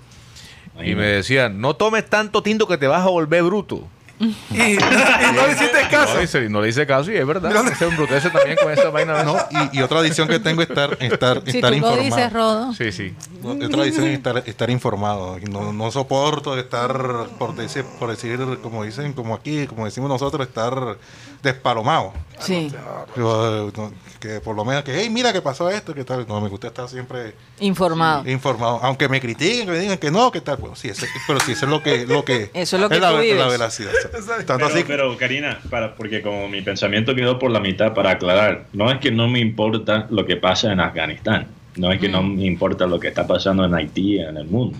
Y 0.84 0.94
me 0.94 1.06
decía, 1.06 1.50
no 1.50 1.76
tomes 1.76 2.06
tanto 2.08 2.44
tinto 2.44 2.68
que 2.68 2.78
te 2.78 2.86
vas 2.86 3.02
a 3.02 3.10
volver 3.10 3.42
bruto. 3.44 3.88
Y, 4.18 4.26
y 4.52 4.78
no 4.78 5.46
le 5.48 5.54
hiciste 5.54 5.88
caso. 5.92 6.14
No, 6.14 6.18
le 6.20 6.24
hice, 6.24 6.50
no 6.50 6.62
le 6.62 6.70
hice 6.70 6.86
caso 6.88 7.12
y 7.12 7.18
es 7.18 7.26
verdad. 7.28 7.68
Ese 7.68 7.86
embrutece 7.86 8.30
también 8.30 8.58
con 8.62 8.72
esa 8.72 8.90
vaina. 8.90 9.24
No, 9.24 9.36
y, 9.72 9.80
y 9.80 9.82
otra 9.82 10.00
adicción 10.00 10.28
que 10.28 10.40
tengo 10.40 10.62
es 10.62 10.70
estar, 10.70 10.98
estar, 11.02 11.42
Si 11.46 11.58
estar 11.58 11.74
tú 11.74 11.80
lo 11.82 11.88
informado. 11.88 12.02
dices, 12.04 12.34
Rodo. 12.34 12.74
Sí, 12.74 12.92
sí. 12.92 13.14
otra 13.44 13.82
adicción 13.82 14.06
es 14.08 14.18
estar, 14.18 14.38
estar 14.46 14.70
informado. 14.70 15.38
No, 15.50 15.74
no 15.74 15.92
soporto 15.92 16.58
estar, 16.58 17.28
por 17.38 17.56
decir, 17.56 17.84
por 18.00 18.10
decir, 18.10 18.40
como 18.64 18.84
dicen, 18.86 19.14
como 19.14 19.36
aquí, 19.36 19.68
como 19.68 19.86
decimos 19.86 20.10
nosotros, 20.10 20.48
estar 20.48 20.98
despalomado. 21.44 22.14
Sí, 22.40 22.72
Yo, 23.16 23.72
no, 23.78 23.92
que 24.20 24.40
por 24.42 24.56
lo 24.56 24.66
menos 24.66 24.84
que, 24.84 24.94
hey, 25.00 25.10
mira 25.10 25.32
que 25.32 25.42
pasó 25.42 25.70
esto, 25.70 25.94
que 25.94 26.04
tal. 26.04 26.26
No, 26.28 26.42
me 26.42 26.50
gusta 26.50 26.68
estar 26.68 26.88
siempre 26.90 27.34
informado. 27.60 28.28
informado. 28.30 28.80
Aunque 28.84 29.08
me 29.08 29.22
critiquen, 29.22 29.66
que 29.66 29.72
me 29.72 29.80
digan 29.80 29.98
que 29.98 30.12
no, 30.12 30.32
que 30.32 30.42
tal. 30.42 30.58
Bueno, 30.58 30.76
sí, 30.76 30.90
ese- 30.90 31.08
pero 31.28 31.40
sí, 31.40 31.54
eso 31.54 31.66
es 31.66 31.72
lo 31.72 31.82
que, 31.82 32.06
lo 32.06 32.26
que 32.26 32.50
Eso 32.54 32.76
es 32.76 32.82
lo 32.82 32.90
que 32.90 33.00
la, 33.00 33.12
tú 33.12 33.20
vives. 33.20 33.38
la 33.40 33.48
veracidad. 33.48 33.92
Tanto 34.46 34.56
Pero, 34.58 34.66
así 34.68 34.78
que- 34.80 34.84
pero, 34.86 35.18
Karina, 35.18 35.60
para, 35.70 35.96
porque 35.96 36.22
como 36.22 36.48
mi 36.50 36.62
pensamiento 36.62 37.16
quedó 37.16 37.40
por 37.40 37.52
la 37.52 37.60
mitad 37.60 37.94
para 37.94 38.12
aclarar, 38.12 38.66
no 38.74 38.92
es 38.92 39.00
que 39.00 39.12
no 39.12 39.28
me 39.28 39.40
importa 39.40 40.08
lo 40.10 40.26
que 40.26 40.36
pasa 40.38 40.72
en 40.72 40.80
Afganistán, 40.80 41.48
no 41.78 41.92
es 41.92 42.00
que 42.00 42.10
no 42.10 42.22
me 42.24 42.46
importa 42.46 42.86
lo 42.88 43.00
que 43.00 43.08
está 43.08 43.26
pasando 43.28 43.64
en 43.66 43.74
Haití, 43.76 44.20
en 44.20 44.38
el 44.38 44.46
mundo, 44.48 44.80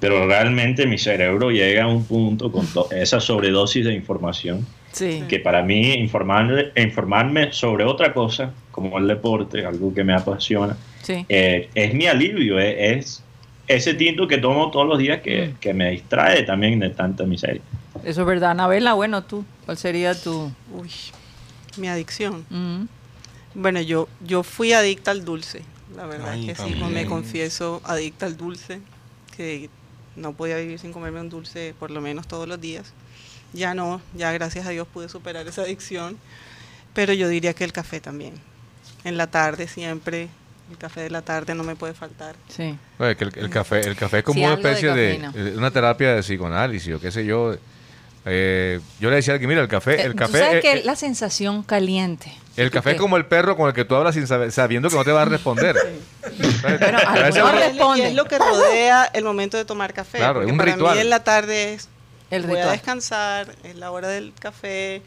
pero 0.00 0.26
realmente 0.26 0.86
mi 0.86 0.98
cerebro 0.98 1.50
llega 1.50 1.84
a 1.84 1.86
un 1.88 2.04
punto 2.04 2.52
con 2.52 2.66
esa 2.90 3.18
sobredosis 3.20 3.84
de 3.84 3.94
información 3.94 4.66
Sí. 4.96 5.24
que 5.28 5.38
para 5.40 5.62
mí 5.62 5.92
informarme, 5.94 6.72
informarme 6.76 7.52
sobre 7.52 7.84
otra 7.84 8.14
cosa, 8.14 8.52
como 8.70 8.96
el 8.98 9.06
deporte, 9.06 9.64
algo 9.66 9.92
que 9.92 10.02
me 10.04 10.14
apasiona, 10.14 10.74
Sí. 11.02 11.26
eh, 11.28 11.68
es 11.74 11.92
mi 11.92 12.06
alivio, 12.06 12.58
eh, 12.58 12.94
es 12.94 13.22
ese 13.68 13.92
tinto 13.94 14.26
que 14.26 14.38
tomo 14.38 14.70
todos 14.70 14.86
los 14.88 14.98
días 14.98 15.20
que, 15.20 15.54
que 15.60 15.74
me 15.74 15.90
distrae 15.90 16.44
también 16.44 16.78
de 16.80 16.88
tanta 16.90 17.24
miseria. 17.24 17.60
Eso 18.04 18.20
es 18.22 18.26
verdad. 18.26 18.52
Anabela, 18.52 18.94
bueno, 18.94 19.22
tú, 19.24 19.44
¿cuál 19.66 19.76
sería 19.76 20.14
tu...? 20.20 20.50
Uy, 20.72 20.90
mi 21.76 21.88
adicción. 21.88 22.46
Mm, 22.48 22.84
Bueno, 23.54 23.80
yo, 23.82 24.08
yo 24.24 24.42
fui 24.42 24.72
adicta 24.72 25.10
al 25.10 25.24
dulce. 25.24 25.62
La 25.94 26.06
verdad 26.06 26.32
Ay, 26.32 26.48
es 26.50 26.58
que 26.58 26.64
sí, 26.64 26.70
también. 26.70 26.92
me 26.94 27.06
confieso 27.06 27.80
adicta 27.84 28.26
al 28.26 28.36
dulce, 28.36 28.80
que 29.36 29.68
no 30.14 30.32
podía 30.32 30.56
vivir 30.56 30.78
sin 30.78 30.92
comerme 30.92 31.20
un 31.20 31.28
dulce 31.28 31.74
por 31.78 31.90
lo 31.90 32.00
menos 32.00 32.26
todos 32.26 32.46
los 32.48 32.60
días. 32.60 32.92
Ya 33.52 33.74
no, 33.74 34.00
ya 34.14 34.32
gracias 34.32 34.66
a 34.66 34.70
Dios 34.70 34.86
pude 34.92 35.08
superar 35.08 35.46
esa 35.46 35.62
adicción, 35.62 36.18
pero 36.94 37.12
yo 37.12 37.28
diría 37.28 37.54
que 37.54 37.64
el 37.64 37.72
café 37.72 38.00
también. 38.00 38.34
En 39.04 39.16
la 39.16 39.28
tarde 39.28 39.68
siempre, 39.68 40.28
el 40.70 40.76
café 40.78 41.02
de 41.02 41.10
la 41.10 41.22
tarde 41.22 41.54
no 41.54 41.62
me 41.62 41.76
puede 41.76 41.94
faltar. 41.94 42.34
sí. 42.48 42.76
Que 42.98 43.24
el, 43.24 43.32
el 43.36 43.50
café, 43.50 43.80
el 43.80 43.94
café 43.96 44.18
es 44.18 44.24
como 44.24 44.40
Sí, 44.40 44.44
una 44.44 44.56
de 44.56 44.62
especie 44.62 44.92
de, 44.92 45.14
eh, 45.14 45.54
una 45.56 45.70
terapia 45.70 46.14
de 46.14 46.20
psicoanálisis 46.22 46.94
o 46.94 47.00
qué 47.00 47.10
sé 47.12 47.24
yo. 47.24 47.56
Eh, 48.28 48.80
yo 48.98 49.08
le 49.08 49.16
decía 49.16 49.32
a 49.32 49.36
alguien, 49.36 49.48
mira, 49.48 49.62
el 49.62 49.68
café, 49.68 50.00
Eh, 50.00 50.06
el 50.06 50.12
tú 50.12 50.18
café, 50.18 50.38
sabes 50.40 50.54
eh, 50.56 50.60
que 50.60 50.72
eh, 50.72 50.82
la 50.84 50.96
sensación 50.96 51.62
caliente. 51.62 52.32
el 52.56 52.72
café 52.72 52.92
es 52.92 52.96
como 52.98 53.16
el 53.16 53.24
perro 53.26 53.56
con 53.56 53.68
el 53.68 53.74
que 53.74 53.84
tú 53.84 53.94
hablas 53.94 54.16
sin 54.16 54.26
saber, 54.26 54.50
sabiendo 54.50 54.90
que 54.90 54.96
no 54.96 55.04
te 55.04 55.12
va 55.12 55.22
a 55.22 55.26
responder. 55.26 55.76
Bueno, 56.62 56.98
A 57.06 57.12
veces 57.14 57.42
uno- 57.42 57.96
Y 57.96 58.00
es- 58.02 58.14
lo 58.14 58.24
que 58.24 58.36
rodea 58.38 59.04
el 59.14 59.22
momento 59.22 59.56
de 59.56 59.64
tomar 59.64 59.92
café. 59.94 60.18
Claro, 60.18 60.42
es 60.42 60.50
un 60.50 60.56
para 60.56 60.72
ritual. 60.72 60.96
mí 60.96 61.00
en 61.02 61.10
la 61.10 61.22
tarde 61.22 61.74
es 61.74 61.88
El 62.30 62.46
voy 62.46 62.58
a 62.58 62.66
descansar, 62.72 63.54
es 63.64 63.76
la 63.76 63.90
hora 63.92 64.08
del 64.08 64.32
café, 64.38 65.02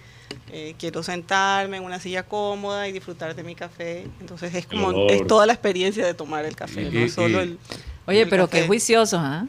eh, 0.51 0.75
quiero 0.79 1.03
sentarme 1.03 1.77
en 1.77 1.83
una 1.83 1.99
silla 1.99 2.23
cómoda 2.23 2.87
y 2.87 2.91
disfrutar 2.91 3.35
de 3.35 3.43
mi 3.43 3.55
café. 3.55 4.07
Entonces 4.21 4.53
es 4.55 4.65
como 4.65 5.07
es 5.09 5.27
toda 5.27 5.45
la 5.45 5.53
experiencia 5.53 6.05
de 6.05 6.13
tomar 6.13 6.45
el 6.45 6.55
café, 6.55 6.83
Y- 6.83 6.89
no 6.91 6.99
y- 7.05 7.09
solo 7.09 7.39
y- 7.39 7.41
el 7.43 7.59
Oye, 8.07 8.21
el 8.21 8.29
pero 8.29 8.47
café. 8.47 8.61
qué 8.61 8.67
juiciosos, 8.67 9.19
¿ah? 9.21 9.45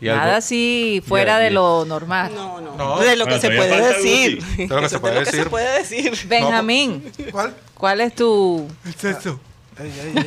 Nada 0.00 0.36
así 0.36 1.02
fuera 1.06 1.38
de 1.38 1.50
lo 1.50 1.84
normal. 1.86 2.32
No, 2.34 2.60
no, 2.60 2.76
No. 2.76 2.98
de 3.00 3.16
lo 3.16 3.24
Bueno, 3.24 3.40
que 3.40 3.40
se 3.48 3.54
puede 3.56 3.80
decir. 3.94 4.42
De 4.44 4.66
lo 4.66 4.80
que 4.82 4.88
se 4.90 4.98
puede 4.98 5.14
de 5.14 5.20
lo 5.20 5.24
que 5.24 5.30
decir. 5.30 5.44
se 5.44 5.50
puede 5.50 5.78
decir. 5.78 6.18
Benjamín, 6.28 7.10
¿Cuál? 7.30 7.54
¿cuál 7.74 8.00
es 8.02 8.14
tu...? 8.14 8.68
El 8.84 8.94
sexo. 8.96 9.40
Ey, 9.78 9.90
ey, 9.90 10.14
ey. 10.16 10.24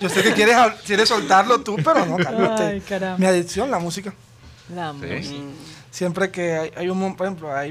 Yo 0.00 0.08
sé 0.08 0.22
que 0.22 0.32
quieres, 0.32 0.56
quieres 0.86 1.08
soltarlo 1.08 1.60
tú, 1.60 1.76
pero 1.76 2.04
no, 2.06 2.16
cálmate. 2.16 2.62
Ay, 2.62 2.80
caramba. 2.80 3.18
Mi 3.18 3.26
adicción, 3.26 3.70
la 3.70 3.78
música. 3.78 4.12
La 4.74 4.92
Sí. 4.92 4.98
música. 4.98 5.40
Siempre 5.90 6.30
que 6.30 6.54
hay, 6.56 6.72
hay 6.76 6.88
un, 6.88 7.14
por 7.16 7.26
ejemplo, 7.26 7.54
hay, 7.54 7.70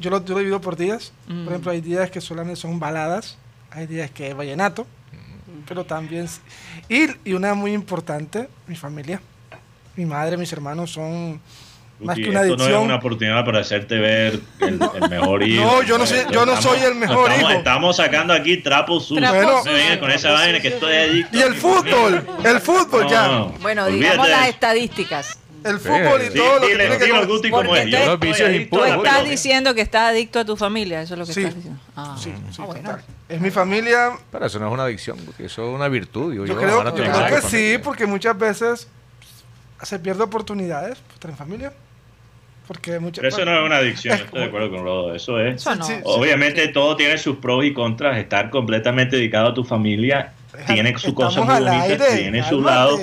yo, 0.00 0.10
lo, 0.10 0.24
yo 0.24 0.34
lo 0.34 0.38
divido 0.40 0.60
por 0.60 0.76
días. 0.76 1.12
Mm. 1.28 1.44
Por 1.44 1.52
ejemplo, 1.52 1.70
hay 1.70 1.80
días 1.80 2.10
que 2.10 2.20
solamente 2.20 2.60
son 2.60 2.80
baladas, 2.80 3.36
hay 3.70 3.86
días 3.86 4.10
que 4.10 4.30
es 4.30 4.36
vallenato, 4.36 4.86
pero 5.68 5.84
también... 5.86 6.28
Y, 6.88 7.06
y 7.24 7.34
una 7.34 7.54
muy 7.54 7.72
importante, 7.74 8.48
mi 8.66 8.74
familia. 8.74 9.20
Mi 9.94 10.04
madre, 10.04 10.36
mis 10.36 10.52
hermanos 10.52 10.90
son 10.90 11.40
más 12.02 12.16
que 12.16 12.28
una 12.28 12.42
esto 12.42 12.56
no 12.56 12.66
es 12.66 12.76
una 12.76 12.94
oportunidad 12.96 13.44
para 13.44 13.60
hacerte 13.60 13.96
ver 13.98 14.40
el, 14.60 14.80
el 15.02 15.10
mejor 15.10 15.42
hijo. 15.46 15.64
No, 15.64 15.82
yo 15.82 15.98
no 15.98 16.06
soy- 16.06 16.24
yo 16.30 16.44
no 16.46 16.60
soy 16.60 16.80
el 16.80 16.94
mejor 16.94 17.30
estamos, 17.30 17.50
hijo. 17.50 17.58
Estamos 17.58 17.96
sacando 17.96 18.34
aquí 18.34 18.56
trapos 18.58 19.06
sucios. 19.06 19.30
Trapos 19.30 19.64
no 19.66 20.00
con 20.00 20.10
esa 20.10 20.32
vaina 20.32 20.60
que 20.60 20.68
estoy 20.68 20.94
adicto. 20.94 21.36
Y 21.36 21.40
el 21.42 21.54
fútbol, 21.54 22.26
el 22.44 22.60
fútbol 22.60 23.04
No, 23.04 23.10
ya. 23.10 23.28
no, 23.28 23.46
Bueno, 23.60 23.84
olvídate 23.84 24.04
digamos 24.10 24.28
las 24.28 24.48
estadísticas. 24.48 25.38
El 25.64 25.78
fútbol 25.78 26.20
y 26.22 26.32
Sí, 26.32 26.38
todo 26.38 26.54
lo 26.56 26.60
que 26.66 26.76
tiene 26.76 26.98
que 26.98 27.24
Guti, 27.24 27.50
como 27.50 27.76
es. 27.76 27.86
Yo 27.88 28.04
Los 28.06 28.18
vicios 28.18 28.50
Tú 28.68 28.82
estás 28.84 29.24
diciendo 29.28 29.74
que 29.76 29.80
estás 29.82 30.10
adicto 30.10 30.40
a 30.40 30.44
tu 30.44 30.56
familia, 30.56 31.02
eso 31.02 31.14
es 31.14 31.20
lo 31.20 31.24
que 31.26 31.32
Sí. 31.32 31.40
estás 31.42 31.54
diciendo. 31.54 31.80
Ah, 31.94 32.16
Sí, 32.20 32.32
ah, 32.36 32.50
sí, 32.50 32.62
bueno. 32.62 32.82
total. 32.90 33.04
Es 33.28 33.40
mi 33.40 33.50
familia. 33.52 34.10
Pero 34.32 34.46
eso 34.46 34.58
no 34.58 34.66
es 34.66 34.72
una 34.72 34.82
adicción, 34.84 35.18
porque 35.24 35.44
eso 35.44 35.68
es 35.68 35.74
una 35.74 35.86
virtud. 35.86 36.32
digo 36.32 36.46
Yo 36.46 36.54
yo. 36.54 36.60
creo, 36.60 36.80
creo 36.80 36.94
tu 37.28 37.34
que 37.34 37.42
sí, 37.42 37.78
porque 37.82 38.06
muchas 38.06 38.36
veces 38.36 38.88
se 39.82 39.98
pierde 40.00 40.24
oportunidades 40.24 40.98
por 40.98 41.14
estar 41.14 41.30
en 41.30 41.36
familia. 41.36 41.72
Porque 42.72 42.98
muchas 42.98 43.20
Pero 43.22 43.28
eso 43.36 43.44
no 43.44 43.58
es 43.60 43.66
una 43.66 43.76
adicción, 43.76 44.14
Es 44.14 44.20
estoy 44.22 44.40
de 44.40 44.46
acuerdo 44.46 44.70
con 44.70 44.82
Rodo. 44.82 45.14
Eso 45.14 45.38
es. 45.38 45.56
Eso 45.56 45.74
no. 45.76 45.84
Sí, 45.84 45.92
sí. 45.94 46.00
Obviamente 46.04 46.68
todo 46.68 46.96
tiene 46.96 47.18
sus 47.18 47.36
pros 47.36 47.64
y 47.64 47.72
contras. 47.72 48.16
Estar 48.18 48.48
completamente 48.50 49.16
dedicado 49.16 49.48
a 49.48 49.54
tu 49.54 49.62
familia 49.64 50.32
tiene 50.66 50.96
su 50.98 51.14
cosa 51.14 51.28
Estamos 51.40 51.48
muy 51.48 51.56
al 51.56 51.64
bonita, 51.64 52.04
aire, 52.04 52.20
tiene 52.22 52.42
su 52.48 52.60
lado 52.62 52.98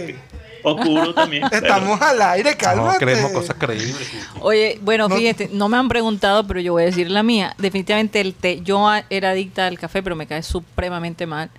oscuro 0.64 1.14
también. 1.14 1.44
pero- 1.52 1.66
Estamos 1.68 2.02
al 2.02 2.22
aire, 2.22 2.52
No, 2.52 2.58
cálmate. 2.58 2.98
creemos 3.06 3.32
cosas 3.32 3.56
creíbles. 3.60 4.12
Oye, 4.42 4.78
bueno, 4.82 5.08
No- 5.08 5.16
fíjate, 5.16 5.50
no 5.54 5.70
me 5.70 5.78
han 5.78 5.88
preguntado, 5.88 6.46
pero 6.48 6.60
yo 6.60 6.74
voy 6.74 6.84
a 6.84 6.86
decir 6.88 7.10
la 7.12 7.24
mía. 7.24 7.54
Definitivamente 7.58 8.20
el 8.22 8.34
té, 8.34 8.62
yo 8.64 8.88
era 9.10 9.32
adicta 9.32 9.68
al 9.68 9.78
café, 9.80 10.02
pero 10.04 10.16
me 10.16 10.28
cae 10.28 10.44
supremamente 10.44 11.26
mal. 11.28 11.50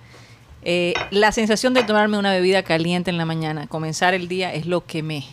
Eh, 0.63 0.93
la 1.09 1.31
sensación 1.31 1.73
de 1.73 1.83
tomarme 1.83 2.17
una 2.19 2.31
bebida 2.31 2.61
caliente 2.61 3.09
en 3.09 3.17
la 3.17 3.25
mañana, 3.25 3.65
comenzar 3.67 4.13
el 4.13 4.27
día, 4.27 4.53
es 4.53 4.67
lo 4.67 4.85
que 4.85 5.01
me, 5.01 5.23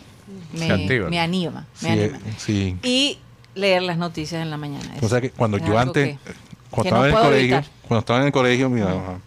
me, 0.53 1.19
anima. 1.19 1.65
Me 1.81 1.87
Sí, 1.87 1.87
anima. 1.87 2.17
eh, 2.17 2.33
sí. 2.37 2.77
Y 2.83 3.19
leer 3.55 3.81
las 3.83 3.97
noticias 3.97 4.41
en 4.41 4.49
la 4.49 4.57
mañana. 4.57 4.93
O 5.01 5.09
sea 5.09 5.21
que 5.21 5.31
cuando 5.31 5.57
yo 5.57 5.77
antes, 5.77 6.17
que- 6.17 6.33
cuando 6.69 6.83
que 6.83 6.87
estaba 6.89 6.99
no 6.99 7.05
en 7.05 7.09
el 7.09 7.13
puedo 7.13 7.25
colegio, 7.25 7.55
evitar. 7.57 7.71
cuando 7.87 7.99
estaba 7.99 8.19
en 8.19 8.25
el 8.27 8.31
colegio, 8.31 8.69
mi 8.69 8.81
mamá, 8.81 9.19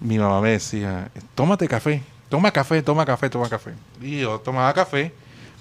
mi 0.00 0.18
mamá 0.18 0.40
me 0.40 0.50
decía, 0.50 1.08
tómate 1.34 1.66
café, 1.68 2.02
toma 2.28 2.50
café, 2.50 2.82
toma 2.82 3.04
café, 3.06 3.30
toma 3.30 3.48
café. 3.48 3.72
Y 4.00 4.20
yo 4.20 4.38
tomaba 4.40 4.72
café. 4.74 5.12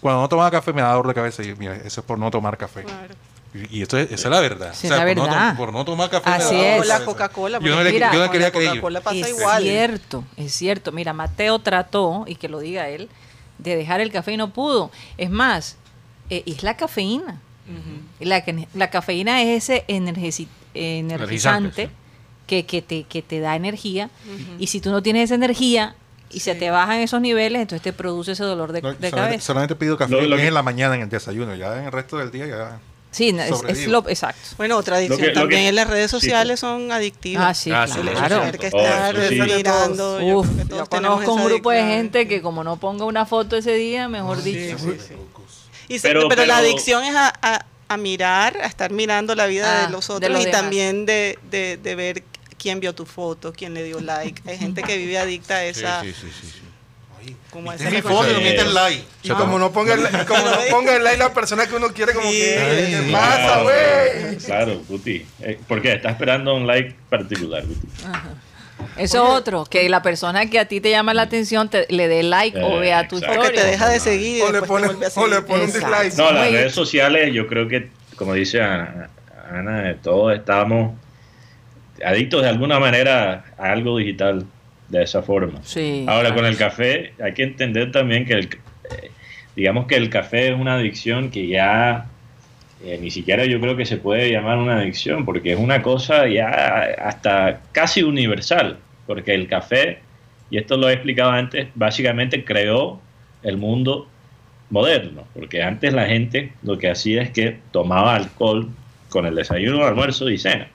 Cuando 0.01 0.21
no 0.21 0.27
tomaba 0.29 0.51
café 0.51 0.73
me 0.73 0.81
daba 0.81 0.95
dolor 0.95 1.07
de 1.07 1.13
cabeza 1.13 1.43
y 1.43 1.47
yo, 1.47 1.55
mira, 1.57 1.75
eso 1.77 2.01
es 2.01 2.05
por 2.05 2.19
no 2.19 2.29
tomar 2.29 2.57
café. 2.57 2.83
Claro. 2.83 3.15
Y, 3.53 3.77
y 3.79 3.81
esto 3.83 3.97
es, 3.97 4.05
esa 4.11 4.27
es 4.27 4.31
la 4.31 4.39
verdad. 4.41 4.73
Sí, 4.73 4.87
es 4.87 4.91
la 4.91 5.05
por, 5.05 5.15
no 5.15 5.23
verdad. 5.23 5.57
por 5.57 5.71
no 5.71 5.85
tomar 5.85 6.09
café 6.09 6.29
me 6.29 6.35
Así 6.37 6.55
es. 6.55 6.61
de 6.75 6.79
O 6.79 6.83
la 6.83 6.93
cabeza. 6.95 7.05
Coca-Cola. 7.05 7.59
Yo 7.61 7.75
no 7.75 7.83
le, 7.83 7.91
Mira, 7.93 8.11
yo 8.11 8.19
no 8.25 8.31
quería 8.31 8.47
la 8.47 8.51
creer. 8.51 8.69
Coca-Cola 8.71 9.01
pasa 9.01 9.15
es 9.17 9.29
igual. 9.29 9.63
cierto, 9.63 10.23
es 10.35 10.51
cierto. 10.53 10.91
Mira, 10.91 11.13
Mateo 11.13 11.59
trató, 11.59 12.25
y 12.27 12.35
que 12.35 12.49
lo 12.49 12.59
diga 12.59 12.89
él, 12.89 13.09
de 13.57 13.75
dejar 13.75 14.01
el 14.01 14.11
café 14.11 14.33
y 14.33 14.37
no 14.37 14.51
pudo. 14.53 14.91
Es 15.17 15.29
más, 15.29 15.77
eh, 16.29 16.43
es 16.45 16.63
la 16.63 16.77
cafeína. 16.77 17.41
La, 18.19 18.43
que- 18.43 18.67
la 18.73 18.89
cafeína 18.89 19.41
es 19.41 19.63
ese 19.69 19.85
energizante 19.87 21.89
que, 22.47 22.65
que, 22.65 22.81
te, 22.81 23.03
que 23.03 23.21
te 23.21 23.39
da 23.39 23.55
energía. 23.55 24.09
Y 24.59 24.67
si 24.67 24.81
tú 24.81 24.91
no 24.91 25.01
tienes 25.01 25.25
esa 25.25 25.35
energía 25.35 25.95
y 26.29 26.39
se 26.41 26.55
te 26.55 26.69
bajan 26.71 26.99
esos 26.99 27.21
niveles, 27.21 27.61
entonces 27.61 27.81
te 27.83 27.93
produce 27.93 28.33
ese 28.33 28.43
dolor 28.43 28.71
de, 28.71 28.81
No, 28.81 28.89
de 28.89 28.95
solamente, 28.95 29.15
cabeza. 29.15 29.45
solamente 29.45 29.75
pido 29.75 29.97
café 29.97 30.11
Lo- 30.13 30.21
lo 30.23 30.35
es 30.35 30.41
que- 30.41 30.47
en 30.47 30.53
la 30.53 30.63
mañana 30.63 30.95
en 30.95 31.01
el 31.01 31.09
desayuno, 31.09 31.55
ya 31.55 31.77
en 31.79 31.85
el 31.85 31.91
resto 31.91 32.17
del 32.17 32.31
día 32.31 32.47
ya. 32.47 32.79
Sí, 33.13 33.29
es, 33.29 33.87
lo 33.87 34.09
exacto. 34.09 34.41
Bueno, 34.57 34.75
otra 34.77 34.97
adicción 34.97 35.19
Lo 35.21 35.25
que- 35.27 35.33
lo 35.33 35.39
también 35.41 35.61
que- 35.61 35.67
en 35.69 35.75
las 35.75 35.87
redes 35.87 36.11
sí, 36.11 36.17
sociales 36.19 36.59
son 36.59 36.91
adictivas. 36.91 37.45
Ah, 37.47 37.53
sí, 37.53 37.71
Ah, 37.71 37.87
sí, 37.87 37.99
claro. 38.01 38.39
tener 38.39 38.57
que 38.59 38.69
Oh, 38.73 38.79
estar 38.79 39.29
sí. 39.29 39.41
mirando. 39.41 40.15
Uf, 40.17 40.47
yo 40.57 40.67
todos 40.67 40.89
tenemos 40.89 41.15
conozco 41.21 41.33
un 41.33 41.45
grupo 41.45 41.69
de 41.71 41.83
gente 41.83 42.27
que 42.27 42.41
como 42.41 42.63
no 42.63 42.77
ponga 42.77 43.05
una 43.05 43.25
foto 43.25 43.55
ese 43.55 43.75
día, 43.75 44.09
mejor 44.09 44.41
dicho. 44.43 44.75
Y 45.87 45.99
se- 45.99 46.07
Pero- 46.07 46.27
pero, 46.27 46.45
la 46.45 46.55
pero- 46.57 46.67
adicción 46.67 47.03
es 47.03 47.15
a, 47.15 47.31
a- 47.41 47.65
a 47.89 47.97
mirar, 47.97 48.57
a 48.61 48.65
estar 48.65 48.91
mirando 48.91 49.35
la 49.35 49.45
vida 49.45 49.83
Ah, 49.83 49.85
de 49.85 49.91
los 49.91 50.07
de 50.07 50.13
otros 50.15 50.31
los 50.31 50.41
y 50.41 50.45
demás. 50.45 50.61
también 50.61 51.05
de, 51.05 51.37
de- 51.51 51.77
de 51.77 51.95
ver 51.95 52.23
quién 52.57 52.79
vio 52.79 52.95
tu 52.95 53.05
foto, 53.05 53.53
quién 53.53 53.73
le 53.73 53.83
dio 53.83 53.99
like. 53.99 54.41
Hay 54.49 54.57
gente 54.57 54.81
que 54.81 54.97
vive 54.97 55.17
adicta 55.19 55.55
a 55.55 55.65
esa, 55.65 56.01
Sí, 56.01 56.13
sí, 56.13 56.27
sí, 56.41 56.47
como 57.49 57.71
mi 57.71 58.01
foto 58.01 58.29
y 58.31 58.33
no 58.33 58.41
mete 58.41 58.61
el 58.61 58.73
like. 58.73 59.03
Y 59.23 59.29
como 59.29 59.59
no 59.59 59.71
ponga 59.71 59.93
el, 59.93 60.01
como 60.25 60.43
no 60.43 60.57
ponga 60.69 60.95
el 60.95 61.03
like 61.03 61.17
la 61.19 61.33
persona 61.33 61.67
que 61.67 61.75
uno 61.75 61.87
quiere, 61.93 62.13
como 62.13 62.29
Sí. 62.29 62.39
que, 62.39 62.57
Ay, 62.59 62.91
¿qué 62.91 63.03
sí. 63.05 63.11
pasa, 63.11 63.37
Claro, 63.37 63.63
güey? 63.63 64.37
Claro, 64.37 64.81
Guti. 64.89 65.25
Eh, 65.41 65.59
¿Por 65.67 65.81
qué? 65.81 65.93
¿Estás 65.93 66.11
esperando 66.13 66.53
un 66.55 66.65
like 66.67 66.95
particular, 67.09 67.63
Guti? 67.65 67.87
Eso 68.97 69.23
es 69.23 69.29
otro, 69.39 69.65
que 69.65 69.87
la 69.89 70.01
persona 70.01 70.49
que 70.49 70.59
a 70.59 70.67
ti 70.67 70.79
te 70.81 70.89
llama 70.91 71.13
la 71.13 71.23
atención 71.23 71.69
te, 71.69 71.87
le 71.89 72.07
dé 72.07 72.21
like 72.21 72.57
o 72.61 72.77
Eh, 72.77 72.79
vea 72.79 73.07
tu 73.07 73.17
exacto. 73.17 73.39
O 73.39 73.43
que 73.43 73.49
te 73.49 73.53
historia. 73.55 73.71
deja 73.71 73.89
de 73.89 73.99
seguir 73.99 74.43
O 74.43 74.51
le 74.51 74.61
pone, 74.61 74.87
o 75.15 75.27
le 75.27 75.41
pone 75.41 75.63
un 75.63 75.71
dislike. 75.71 76.13
No, 76.17 76.31
las 76.31 76.51
redes 76.51 76.73
sociales, 76.73 77.33
yo 77.33 77.47
creo 77.47 77.67
que, 77.67 77.89
como 78.15 78.33
dice 78.33 78.61
Ana, 78.61 79.09
Ana, 79.51 79.95
todos 80.03 80.35
estamos 80.35 80.93
adictos 82.05 82.41
de 82.43 82.49
alguna 82.49 82.79
manera 82.79 83.45
a 83.57 83.71
algo 83.71 83.97
digital. 83.97 84.45
De 84.89 85.03
esa 85.03 85.21
forma. 85.21 85.59
Sí. 85.63 86.05
Ahora 86.07 86.33
con 86.33 86.45
el 86.45 86.57
café 86.57 87.13
hay 87.23 87.33
que 87.33 87.43
entender 87.43 87.91
también 87.91 88.25
que 88.25 88.33
el, 88.33 88.45
eh, 88.45 89.11
digamos 89.55 89.87
que 89.87 89.95
el 89.95 90.09
café 90.09 90.53
es 90.53 90.59
una 90.59 90.75
adicción 90.75 91.29
que 91.29 91.47
ya 91.47 92.07
eh, 92.83 92.99
ni 93.01 93.11
siquiera 93.11 93.45
yo 93.45 93.61
creo 93.61 93.77
que 93.77 93.85
se 93.85 93.95
puede 93.95 94.29
llamar 94.29 94.57
una 94.57 94.79
adicción 94.79 95.23
porque 95.23 95.53
es 95.53 95.59
una 95.59 95.81
cosa 95.81 96.27
ya 96.27 96.49
hasta 97.01 97.61
casi 97.71 98.03
universal, 98.03 98.77
porque 99.07 99.33
el 99.33 99.47
café, 99.47 99.99
y 100.49 100.57
esto 100.57 100.75
lo 100.75 100.89
he 100.89 100.93
explicado 100.93 101.31
antes, 101.31 101.69
básicamente 101.75 102.43
creó 102.43 102.99
el 103.41 103.57
mundo 103.57 104.09
moderno, 104.69 105.25
porque 105.33 105.63
antes 105.63 105.93
la 105.93 106.07
gente 106.07 106.51
lo 106.61 106.77
que 106.77 106.89
hacía 106.89 107.21
es 107.21 107.29
que 107.29 107.59
tomaba 107.71 108.15
alcohol 108.15 108.69
con 109.07 109.25
el 109.25 109.35
desayuno, 109.35 109.85
almuerzo 109.85 110.29
y 110.29 110.37
cena, 110.37 110.67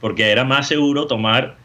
porque 0.00 0.30
era 0.30 0.44
más 0.44 0.68
seguro 0.68 1.06
tomar 1.06 1.56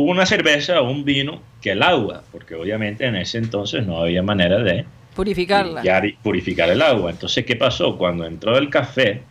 una 0.00 0.26
cerveza 0.26 0.80
o 0.80 0.90
un 0.90 1.04
vino 1.04 1.40
que 1.60 1.70
el 1.72 1.82
agua, 1.82 2.22
porque 2.32 2.54
obviamente 2.54 3.06
en 3.06 3.16
ese 3.16 3.38
entonces 3.38 3.86
no 3.86 3.98
había 3.98 4.22
manera 4.22 4.58
de 4.58 4.84
Purificarla. 5.14 5.82
purificar 6.22 6.68
el 6.68 6.82
agua. 6.82 7.10
Entonces, 7.12 7.44
¿qué 7.44 7.54
pasó? 7.54 7.96
Cuando 7.96 8.26
entró 8.26 8.58
el 8.58 8.68
café, 8.70 9.22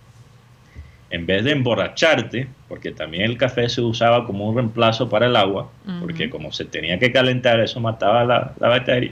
en 1.10 1.26
vez 1.26 1.44
de 1.44 1.52
emborracharte, 1.52 2.48
porque 2.70 2.92
también 2.92 3.24
el 3.24 3.38
café 3.38 3.68
se 3.68 3.82
usaba 3.82 4.26
como 4.26 4.48
un 4.48 4.56
reemplazo 4.56 5.10
para 5.10 5.26
el 5.28 5.36
agua, 5.36 5.70
porque 6.00 6.30
como 6.30 6.52
se 6.54 6.64
tenía 6.66 6.98
que 6.98 7.12
calentar, 7.12 7.60
eso 7.60 7.80
mataba 7.82 8.24
la, 8.24 8.54
la 8.60 8.70
bacteria. 8.70 9.12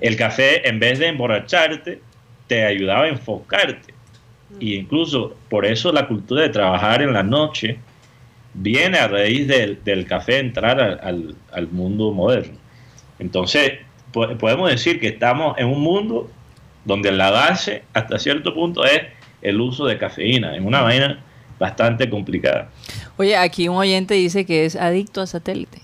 El 0.00 0.16
café, 0.16 0.68
en 0.68 0.80
vez 0.80 0.98
de 0.98 1.06
emborracharte, 1.06 2.00
te 2.48 2.64
ayudaba 2.64 3.04
a 3.04 3.08
enfocarte. 3.08 3.94
Y 4.58 4.74
incluso 4.74 5.36
por 5.48 5.64
eso 5.64 5.92
la 5.92 6.06
cultura 6.08 6.42
de 6.42 6.48
trabajar 6.48 7.00
en 7.00 7.12
la 7.12 7.22
noche 7.22 7.78
viene 8.54 8.98
a 8.98 9.08
raíz 9.08 9.46
del, 9.48 9.82
del 9.84 10.06
café 10.06 10.38
entrar 10.38 10.80
al, 10.80 11.00
al- 11.02 11.34
al 11.52 11.68
mundo 11.68 12.12
moderno. 12.12 12.58
Entonces, 13.18 13.72
po- 14.12 14.36
podemos 14.38 14.70
decir 14.70 15.00
que 15.00 15.08
estamos 15.08 15.56
en 15.58 15.66
un 15.68 15.80
mundo 15.80 16.30
donde 16.84 17.12
la 17.12 17.30
base, 17.30 17.84
hasta 17.94 18.18
cierto 18.18 18.54
punto, 18.54 18.84
es 18.84 19.02
el 19.40 19.60
uso 19.60 19.86
de 19.86 19.98
cafeína, 19.98 20.56
en 20.56 20.66
una 20.66 20.82
vaina 20.82 21.20
bastante 21.58 22.10
complicada. 22.10 22.68
Oye, 23.16 23.36
aquí 23.36 23.68
un 23.68 23.76
oyente 23.76 24.14
dice 24.14 24.44
que 24.44 24.64
es 24.64 24.74
adicto 24.76 25.20
a 25.20 25.26
satélite. 25.26 25.80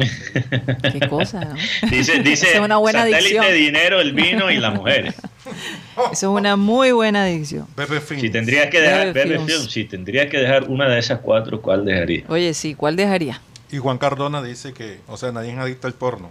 Qué 0.92 1.08
cosa, 1.08 1.40
¿no? 1.44 1.54
Dice, 1.90 2.20
dice 2.22 2.46
es 2.54 2.60
una 2.60 2.78
buena 2.78 3.00
satélite, 3.00 3.38
adicción. 3.38 3.54
dinero, 3.54 4.00
el 4.00 4.12
vino 4.12 4.50
y 4.50 4.56
las 4.56 4.74
mujeres. 4.74 5.14
Eso 6.12 6.12
es 6.12 6.22
una 6.40 6.56
muy 6.56 6.92
buena 6.92 7.24
adicción. 7.24 7.66
Pepe. 7.74 8.00
Si 8.20 8.30
tendrías 8.30 8.68
que 8.70 8.80
dejar, 8.80 9.12
Films. 9.14 9.70
Si 9.70 9.84
tendrías 9.84 10.28
que 10.28 10.38
dejar 10.38 10.64
una 10.64 10.88
de 10.88 10.98
esas 10.98 11.20
cuatro, 11.20 11.60
¿cuál 11.60 11.84
dejarías? 11.84 12.28
Oye, 12.28 12.52
sí, 12.54 12.74
¿cuál 12.74 12.96
dejaría? 12.96 13.40
Y 13.72 13.78
Juan 13.78 13.98
Cardona 13.98 14.42
dice 14.42 14.72
que, 14.72 15.00
o 15.06 15.16
sea, 15.16 15.32
nadie 15.32 15.52
es 15.52 15.58
adicto 15.58 15.86
al 15.86 15.94
porno. 15.94 16.30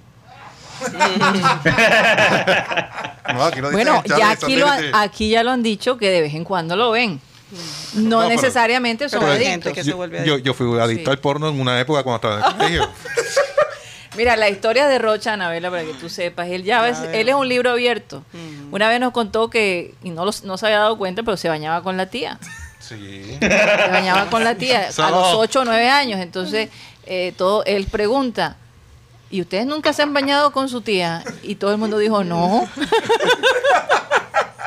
no, 3.34 3.44
aquí 3.44 3.60
lo 3.62 3.72
Bueno, 3.72 4.02
ya 4.18 4.32
aquí, 4.32 4.56
lo 4.56 4.68
aquí 4.94 5.30
ya 5.30 5.44
lo 5.44 5.52
han 5.52 5.62
dicho 5.64 5.98
que 5.98 6.10
de 6.10 6.22
vez 6.22 6.34
en 6.34 6.44
cuando 6.44 6.76
lo 6.76 6.92
ven. 6.92 7.20
No, 7.96 8.02
No, 8.02 8.18
pero- 8.20 8.30
necesariamente 8.30 9.10
son 9.10 9.22
pero 9.22 9.32
adictos. 9.34 9.52
gente 9.52 9.74
que 9.74 9.84
se 9.84 9.90
yo, 9.90 9.98
vuelve 9.98 10.24
yo, 10.26 10.38
yo 10.38 10.54
fui 10.54 10.80
adicto 10.80 11.06
Sí. 11.06 11.12
al 11.12 11.20
porno 11.20 11.50
en 11.50 11.60
una 11.60 11.80
época 11.80 12.04
cuando 12.04 12.16
estaba 12.18 12.40
en 12.40 12.46
el 12.46 12.58
colegio. 12.58 12.90
Mira, 14.20 14.36
la 14.36 14.50
historia 14.50 14.86
de 14.90 15.00
Rocha, 15.00 15.32
Anabela, 15.32 15.70
para 15.70 15.84
que 15.84 15.94
tú 15.94 16.10
sepas, 16.10 16.50
él 16.50 16.66
ya 16.66 16.82
ves, 16.82 16.98
él 17.14 17.30
es 17.30 17.36
un 17.36 17.48
libro 17.48 17.72
abierto. 17.72 18.22
Una 18.70 18.90
vez 18.90 19.00
nos 19.00 19.14
contó 19.14 19.50
que, 19.50 19.96
y 20.04 20.10
no, 20.10 20.26
los- 20.26 20.44
no 20.44 20.58
se 20.58 20.66
había 20.66 20.80
dado 20.80 20.98
cuenta, 20.98 21.24
pero 21.24 21.38
se 21.38 21.48
bañaba 21.48 21.82
con 21.84 21.96
la 21.96 22.08
tía. 22.08 22.38
Sí. 22.82 23.38
Se 23.40 23.48
bañaba 23.90 24.26
con 24.30 24.44
la 24.44 24.56
tía 24.56 24.90
a 24.98 25.10
los 25.12 25.34
8 25.36 25.62
o 25.62 25.64
9 25.66 25.90
años. 25.90 26.20
Entonces, 26.20 26.68
eh, 27.06 27.34
todo, 27.38 27.64
él 27.64 27.88
pregunta, 27.90 28.58
¿y 29.32 29.40
ustedes 29.40 29.66
nunca 29.66 29.94
se 29.94 30.02
han 30.02 30.14
bañado 30.14 30.52
con 30.52 30.68
su 30.68 30.82
tía? 30.82 31.24
Y 31.42 31.56
todo 31.56 31.72
el 31.72 31.78
mundo 31.78 31.98
dijo, 31.98 32.26
no. 32.26 32.68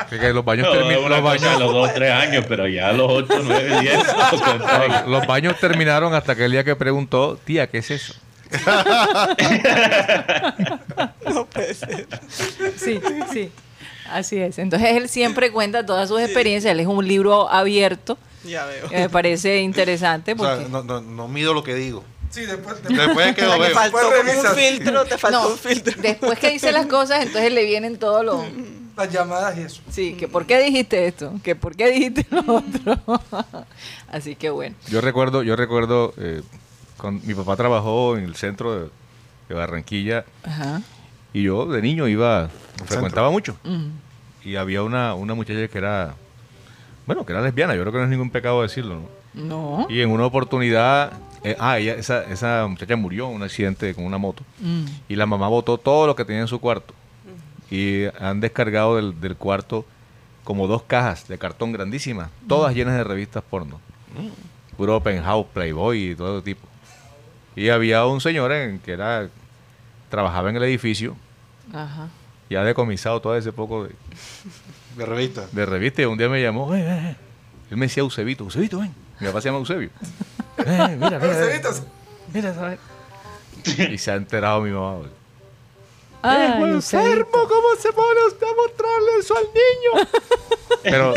Que- 0.09 0.33
los 0.33 0.43
baños, 0.45 0.67
No, 0.67 0.73
termi- 0.81 0.93
es 0.93 0.97
una 0.97 1.15
los, 1.17 1.23
baños, 1.23 1.59
los 1.59 1.73
2, 1.73 1.93
3 1.93 2.11
años, 2.11 2.45
pero 2.47 2.67
ya 2.67 2.89
a 2.89 2.93
los 2.93 3.11
8, 3.11 3.33
9, 3.43 3.81
10. 3.81 3.97
los- 4.31 5.07
los 5.07 5.27
baños 5.27 5.59
terminaron 5.59 6.13
hasta 6.15 6.35
que 6.35 6.45
el 6.45 6.51
día 6.51 6.63
que 6.63 6.75
preguntó, 6.75 7.37
tía, 7.43 7.67
¿qué 7.67 7.79
es 7.79 7.91
eso? 7.91 8.13
No 11.29 11.45
puede 11.45 11.73
ser. 11.73 12.07
Sí, 12.77 13.01
sí. 13.31 13.51
Así 14.09 14.37
es. 14.37 14.59
Entonces, 14.59 14.89
él 14.91 15.09
siempre 15.09 15.51
cuenta 15.51 15.85
todas 15.85 16.09
sus 16.09 16.19
experiencias. 16.21 16.71
Él 16.71 16.79
es 16.81 16.87
un 16.87 17.07
libro 17.07 17.49
abierto. 17.49 18.17
Ya 18.43 18.65
veo. 18.65 18.89
que 18.89 18.97
me 18.97 19.09
parece 19.09 19.61
interesante 19.61 20.33
O 20.33 20.37
sea, 20.37 20.55
porque... 20.57 20.69
no, 20.69 20.83
no, 20.83 20.99
no 21.01 21.27
mido 21.29 21.53
lo 21.53 21.63
que 21.63 21.73
digo. 21.75 22.03
Sí, 22.29 22.45
después. 22.45 22.75
Después 22.83 23.27
es 23.27 23.35
que 23.35 23.41
lo 23.43 23.53
Te 23.53 23.59
veo. 23.59 23.69
faltó 23.73 23.97
Después 23.97 24.17
como 24.19 24.31
un 24.31 24.45
revisas. 24.45 24.55
filtro, 24.57 25.05
te 25.05 25.17
faltó 25.17 25.41
No, 25.43 25.47
un 25.49 25.57
filtro. 25.57 26.01
después 26.01 26.39
que 26.39 26.49
dice 26.51 26.71
las 26.73 26.85
cosas, 26.87 27.23
entonces 27.25 27.53
le 27.53 27.63
vienen 27.63 27.97
todos 27.97 28.23
los... 28.25 28.43
Las 28.97 29.09
llamadas 29.11 29.57
y 29.57 29.61
eso. 29.61 29.81
Sí, 29.89 30.13
que 30.13 30.27
por 30.27 30.45
qué 30.45 30.61
dijiste 30.61 31.07
esto, 31.07 31.33
que 31.43 31.55
por 31.55 31.75
qué 31.75 31.89
dijiste 31.89 32.27
lo 32.29 32.57
otro. 32.57 32.99
Así 34.11 34.35
que 34.35 34.49
bueno. 34.51 34.75
Yo 34.89 35.01
recuerdo, 35.01 35.41
yo 35.41 35.55
recuerdo, 35.55 36.13
eh, 36.17 36.41
con, 37.03 37.19
mi 37.25 37.33
papá 37.33 37.57
trabajó 37.57 38.17
en 38.17 38.23
el 38.23 38.35
centro 38.35 38.73
de, 38.73 38.89
de 39.49 39.55
Barranquilla 39.55 40.23
Ajá. 40.41 40.81
y 41.33 41.43
yo 41.43 41.65
de 41.65 41.81
niño 41.81 42.07
iba, 42.07 42.49
frecuentaba 42.85 43.29
mucho. 43.29 43.57
Ujú. 43.65 43.89
Y 44.45 44.55
había 44.55 44.83
una, 44.83 45.13
una 45.13 45.33
muchacha 45.33 45.67
que 45.67 45.77
era, 45.77 46.15
bueno, 47.05 47.25
que 47.25 47.33
era 47.33 47.41
lesbiana, 47.41 47.75
yo 47.75 47.81
creo 47.81 47.91
que 47.91 47.97
no 47.97 48.03
es 48.05 48.09
ningún 48.09 48.29
pecado 48.29 48.61
decirlo, 48.61 48.95
¿no? 48.95 49.23
No. 49.33 49.87
Y 49.89 49.99
en 49.99 50.11
una 50.11 50.25
oportunidad, 50.25 51.11
eh, 51.43 51.57
ah, 51.59 51.77
ella, 51.77 51.95
esa, 51.95 52.23
esa 52.23 52.65
muchacha 52.69 52.95
murió 52.95 53.27
en 53.29 53.35
un 53.35 53.43
accidente 53.43 53.93
con 53.93 54.05
una 54.05 54.17
moto. 54.17 54.43
Mm. 54.59 54.85
Y 55.09 55.15
la 55.17 55.25
mamá 55.25 55.49
botó 55.49 55.77
todo 55.77 56.07
lo 56.07 56.15
que 56.15 56.23
tenía 56.23 56.41
en 56.41 56.47
su 56.47 56.59
cuarto. 56.59 56.93
Y 57.69 58.05
han 58.19 58.39
descargado 58.39 58.95
del, 58.95 59.19
del 59.19 59.35
cuarto 59.35 59.85
como 60.43 60.67
dos 60.67 60.83
cajas 60.83 61.27
de 61.27 61.37
cartón 61.37 61.71
grandísimas, 61.71 62.29
todas 62.47 62.75
llenas 62.75 62.95
de 62.95 63.03
revistas 63.03 63.43
porno. 63.43 63.79
Puro 64.77 65.01
Penthouse, 65.01 65.47
Playboy 65.53 66.11
y 66.11 66.15
todo 66.15 66.41
tipo. 66.41 66.67
Y 67.55 67.69
había 67.69 68.05
un 68.05 68.19
señor 68.21 68.51
en, 68.51 68.79
que 68.79 68.93
era 68.93 69.29
trabajaba 70.09 70.49
en 70.49 70.57
el 70.57 70.63
edificio, 70.63 71.15
Ajá. 71.73 72.07
ya 72.49 72.63
decomisado 72.63 73.19
todo 73.21 73.35
ese 73.37 73.51
poco 73.51 73.85
de, 73.85 73.91
De 74.97 75.05
revista. 75.05 75.47
de 75.51 75.65
revista. 75.65 76.01
Y 76.01 76.05
un 76.05 76.17
día 76.17 76.29
me 76.29 76.41
llamó, 76.41 76.73
"Eh, 76.75 76.81
eh, 76.81 77.09
eh". 77.11 77.15
él 77.71 77.77
me 77.77 77.85
decía 77.87 78.01
Eusebito, 78.01 78.43
Eusebito, 78.43 78.79
ven. 78.79 78.93
Mi 79.19 79.27
papá 79.27 79.41
se 79.41 79.49
llama 79.49 79.59
Eusebio. 79.59 79.89
"Eh, 80.57 80.97
mira, 80.99 81.19
mira, 81.19 81.25
Eusebito. 81.27 81.69
mira, 82.33 82.53
¿sabes? 82.53 82.79
Y 83.91 83.97
se 83.97 84.11
ha 84.11 84.15
enterado 84.15 84.61
mi 84.61 84.71
mamá. 84.71 85.07
Ay, 86.21 86.47
Viejo 86.47 86.67
Eusebio. 86.67 87.05
enfermo, 87.07 87.31
¿cómo 87.31 87.67
se 87.79 87.91
pone 87.91 88.19
usted 88.27 88.47
a 88.47 88.55
mostrarle 88.55 89.09
eso 89.19 89.35
al 89.37 89.43
niño? 89.45 90.09
Pero, 90.83 91.13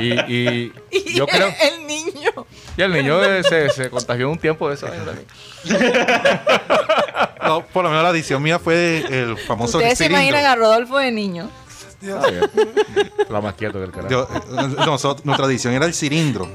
y, 0.00 0.12
y 0.32 0.72
Y 0.90 1.14
yo 1.14 1.26
creo. 1.26 1.48
Y 2.76 2.82
el 2.82 2.92
niño 2.92 3.22
eh, 3.22 3.42
se, 3.44 3.70
se 3.70 3.90
contagió 3.90 4.30
un 4.30 4.38
tiempo 4.38 4.68
de 4.68 4.74
eso. 4.74 4.86
No, 7.44 7.64
por 7.66 7.82
lo 7.82 7.90
menos 7.90 8.04
la 8.04 8.10
edición 8.10 8.40
mía 8.42 8.58
fue 8.60 9.04
el 9.08 9.36
famoso 9.36 9.78
Ustedes 9.78 9.98
se 9.98 10.04
cilindro. 10.04 10.28
imaginan 10.28 10.50
a 10.50 10.54
Rodolfo 10.54 10.98
de 10.98 11.10
niño. 11.10 11.50
La 13.28 13.40
más 13.40 13.54
quieto 13.54 13.78
que 13.78 13.84
el 13.84 13.90
carajo. 13.90 14.08
Yo, 14.10 14.28
eh, 14.32 14.74
nosotros- 14.86 15.24
nuestra 15.24 15.46
edición 15.46 15.74
era 15.74 15.86
el 15.86 15.92
cilindro. 15.94 16.48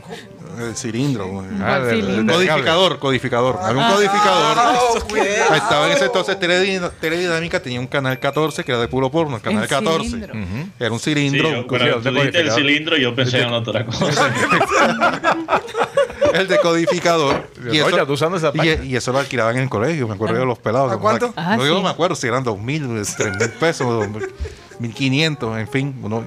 El 0.57 0.75
cilindro. 0.75 1.43
Ah, 1.61 1.81
cilindro? 1.89 2.19
El 2.19 2.25
del 2.25 2.35
codificador, 2.47 2.99
codificador. 2.99 3.59
Había 3.61 3.87
un 3.87 3.93
codificador. 3.93 4.57
Ah, 4.57 4.79
ok. 4.95 5.13
Estaba 5.55 5.87
en 5.87 5.93
ese 5.93 6.05
entonces 6.05 6.39
Teledi- 6.39 6.91
Teledinámica, 6.99 7.59
tenía 7.61 7.79
un 7.79 7.87
canal 7.87 8.19
14 8.19 8.63
que 8.63 8.71
era 8.71 8.81
de 8.81 8.87
puro 8.87 9.11
porno, 9.11 9.35
el 9.37 9.41
canal 9.41 9.63
El 9.63 9.69
14. 9.69 10.05
cilindro. 10.09 10.33
Ujú. 10.33 10.69
Era 10.79 10.91
un 10.91 10.99
Sí, 10.99 11.13
cilindro. 11.13 11.49
yo, 11.51 11.61
Sí, 11.61 11.67
cuando 11.67 12.01
tú 12.01 12.11
dijiste 12.11 12.39
el 12.39 12.51
cilindro, 12.51 12.97
yo 12.97 13.15
pensé 13.15 13.41
en 13.41 13.53
otra 13.53 13.85
cosa. 13.85 14.07
el 16.33 16.47
decodificador. 16.47 17.47
Oye, 17.69 18.05
tú 18.05 18.13
usando 18.13 18.37
esa 18.37 18.51
y, 18.53 18.87
y 18.87 18.95
eso 18.95 19.11
lo 19.11 19.19
alquilaban 19.19 19.55
en 19.57 19.63
el 19.63 19.69
colegio, 19.69 20.07
me 20.07 20.15
acuerdo 20.15 20.39
de 20.39 20.45
los 20.45 20.59
pelados. 20.59 20.91
¿A 20.91 20.97
cuánto? 20.97 21.33
Ah, 21.35 21.55
no, 21.57 21.65
yo 21.65 21.77
sí. 21.77 21.83
me 21.83 21.89
acuerdo 21.89 22.15
si 22.15 22.27
eran 22.27 22.43
dos 22.43 22.59
mil, 22.59 22.87
tres 23.17 23.37
mil 23.37 23.49
pesos, 23.51 23.87
dos 23.87 24.07
mil- 24.09 24.29
mil 24.79 24.93
quinientos, 24.93 25.57
en 25.57 25.67
fin. 25.67 25.95
Uno, 26.01 26.25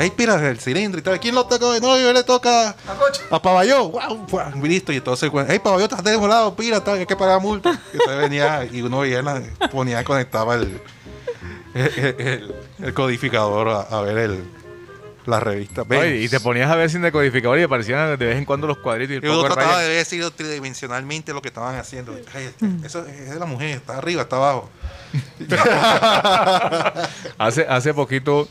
Ey, 0.00 0.10
pira 0.10 0.34
el 0.48 0.58
cilindro 0.58 0.98
y 0.98 1.02
tal. 1.02 1.20
¿Quién 1.20 1.34
lo 1.34 1.44
toca? 1.44 1.78
No, 1.80 1.98
yo 1.98 2.12
le 2.12 2.24
toca 2.24 2.70
A 2.70 2.94
coche. 2.98 3.22
a 3.30 3.40
Paballó. 3.42 3.88
Wow, 3.90 4.26
y 4.64 4.68
listo. 4.68 4.92
Y 4.92 4.96
entonces, 4.96 5.30
hey, 5.48 5.60
Paballó, 5.62 5.84
estás 5.84 6.02
de 6.02 6.16
lado, 6.16 6.56
pira, 6.56 6.82
tal, 6.82 6.98
hay 6.98 7.06
que 7.06 7.16
pagar 7.16 7.40
multa. 7.40 7.78
Y 7.92 7.96
entonces 7.96 8.16
venía 8.18 8.64
y 8.72 8.80
uno 8.80 9.00
veía, 9.00 9.20
la- 9.20 9.42
ponía, 9.70 10.02
conectaba 10.02 10.54
el, 10.54 10.80
el, 11.74 12.14
el- 12.18 12.54
el 12.82 12.94
codificador 12.94 13.68
a, 13.68 13.80
a 13.82 14.00
ver 14.00 14.16
el, 14.16 14.44
la 15.26 15.38
revista. 15.38 15.82
Oye, 15.82 16.16
y 16.22 16.28
te 16.30 16.40
ponías 16.40 16.70
a 16.70 16.76
ver 16.76 16.88
sin 16.88 17.02
decodificador 17.02 17.58
y 17.58 17.62
aparecían 17.64 18.18
de 18.18 18.24
vez 18.26 18.38
en 18.38 18.46
cuando 18.46 18.66
los 18.66 18.78
cuadritos 18.78 19.12
y 19.12 19.16
el 19.18 19.24
Y 19.24 19.26
uno 19.28 19.36
poco 19.42 19.48
de 19.50 19.54
trataba 19.54 19.74
rayas. 19.76 19.88
de 19.88 19.94
ver 19.96 20.06
si 20.06 20.30
tridimensionalmente 20.30 21.34
lo 21.34 21.42
que 21.42 21.48
estaban 21.48 21.76
haciendo. 21.76 22.16
Ay, 22.34 22.50
eso 22.84 23.04
es 23.06 23.28
de 23.30 23.38
la 23.38 23.44
mujer, 23.44 23.76
está 23.76 23.98
arriba, 23.98 24.22
está 24.22 24.36
abajo. 24.36 24.70
Hace, 27.38 27.66
hace 27.68 27.92
poquito, 27.94 28.48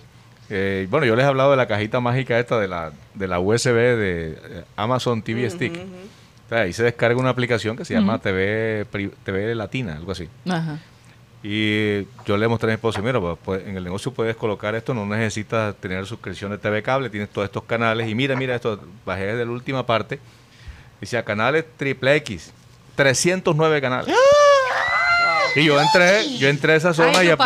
eh, 0.49 0.88
bueno, 0.89 1.05
yo 1.05 1.15
les 1.15 1.25
he 1.25 1.27
hablado 1.27 1.51
de 1.51 1.57
la 1.57 1.67
cajita 1.67 1.99
mágica 1.99 2.39
esta 2.39 2.59
de 2.59 2.67
la, 2.67 2.91
de 3.13 3.27
la 3.27 3.39
USB 3.39 3.73
de 3.73 4.38
eh, 4.43 4.63
Amazon 4.75 5.21
TV 5.21 5.49
Stick. 5.49 5.73
O 5.75 6.49
sea, 6.49 6.62
ahí 6.62 6.73
se 6.73 6.83
descarga 6.83 7.19
una 7.19 7.29
aplicación 7.29 7.77
que 7.77 7.85
se 7.85 7.93
llama 7.93 8.17
TV, 8.19 8.85
TV 9.23 9.53
Latina, 9.55 9.95
algo 9.95 10.12
así. 10.12 10.27
Ajá. 10.49 10.79
Y 11.43 12.05
yo 12.25 12.35
le 12.38 12.47
mostré 12.47 12.67
a 12.67 12.71
mi 12.71 12.73
esposa, 12.75 13.01
mira, 13.01 13.19
pues, 13.19 13.38
pues, 13.45 13.65
en 13.67 13.77
el 13.77 13.83
negocio 13.83 14.12
puedes 14.12 14.35
colocar 14.35 14.75
esto, 14.75 14.93
no 14.93 15.05
necesitas 15.05 15.73
tener 15.75 16.05
suscripción 16.05 16.51
de 16.51 16.57
TV 16.57 16.81
Cable, 16.83 17.09
tienes 17.09 17.29
todos 17.29 17.45
estos 17.45 17.63
canales. 17.63 18.09
Y 18.09 18.15
mira, 18.15 18.35
mira 18.35 18.55
esto, 18.55 18.79
bajé 19.05 19.35
de 19.35 19.45
la 19.45 19.51
última 19.51 19.85
parte. 19.85 20.19
Dice, 20.99 21.23
canales 21.23 21.63
triple 21.77 22.15
X, 22.17 22.51
309 22.95 23.79
canales. 23.79 24.13
Y 25.55 25.63
yo 25.65 25.79
entré, 25.79 26.38
yo 26.38 26.47
entré 26.49 26.73
a 26.73 26.75
esa 26.75 26.93
zona 26.93 27.19
Ay, 27.19 27.27
y, 27.27 27.29
ap- 27.31 27.39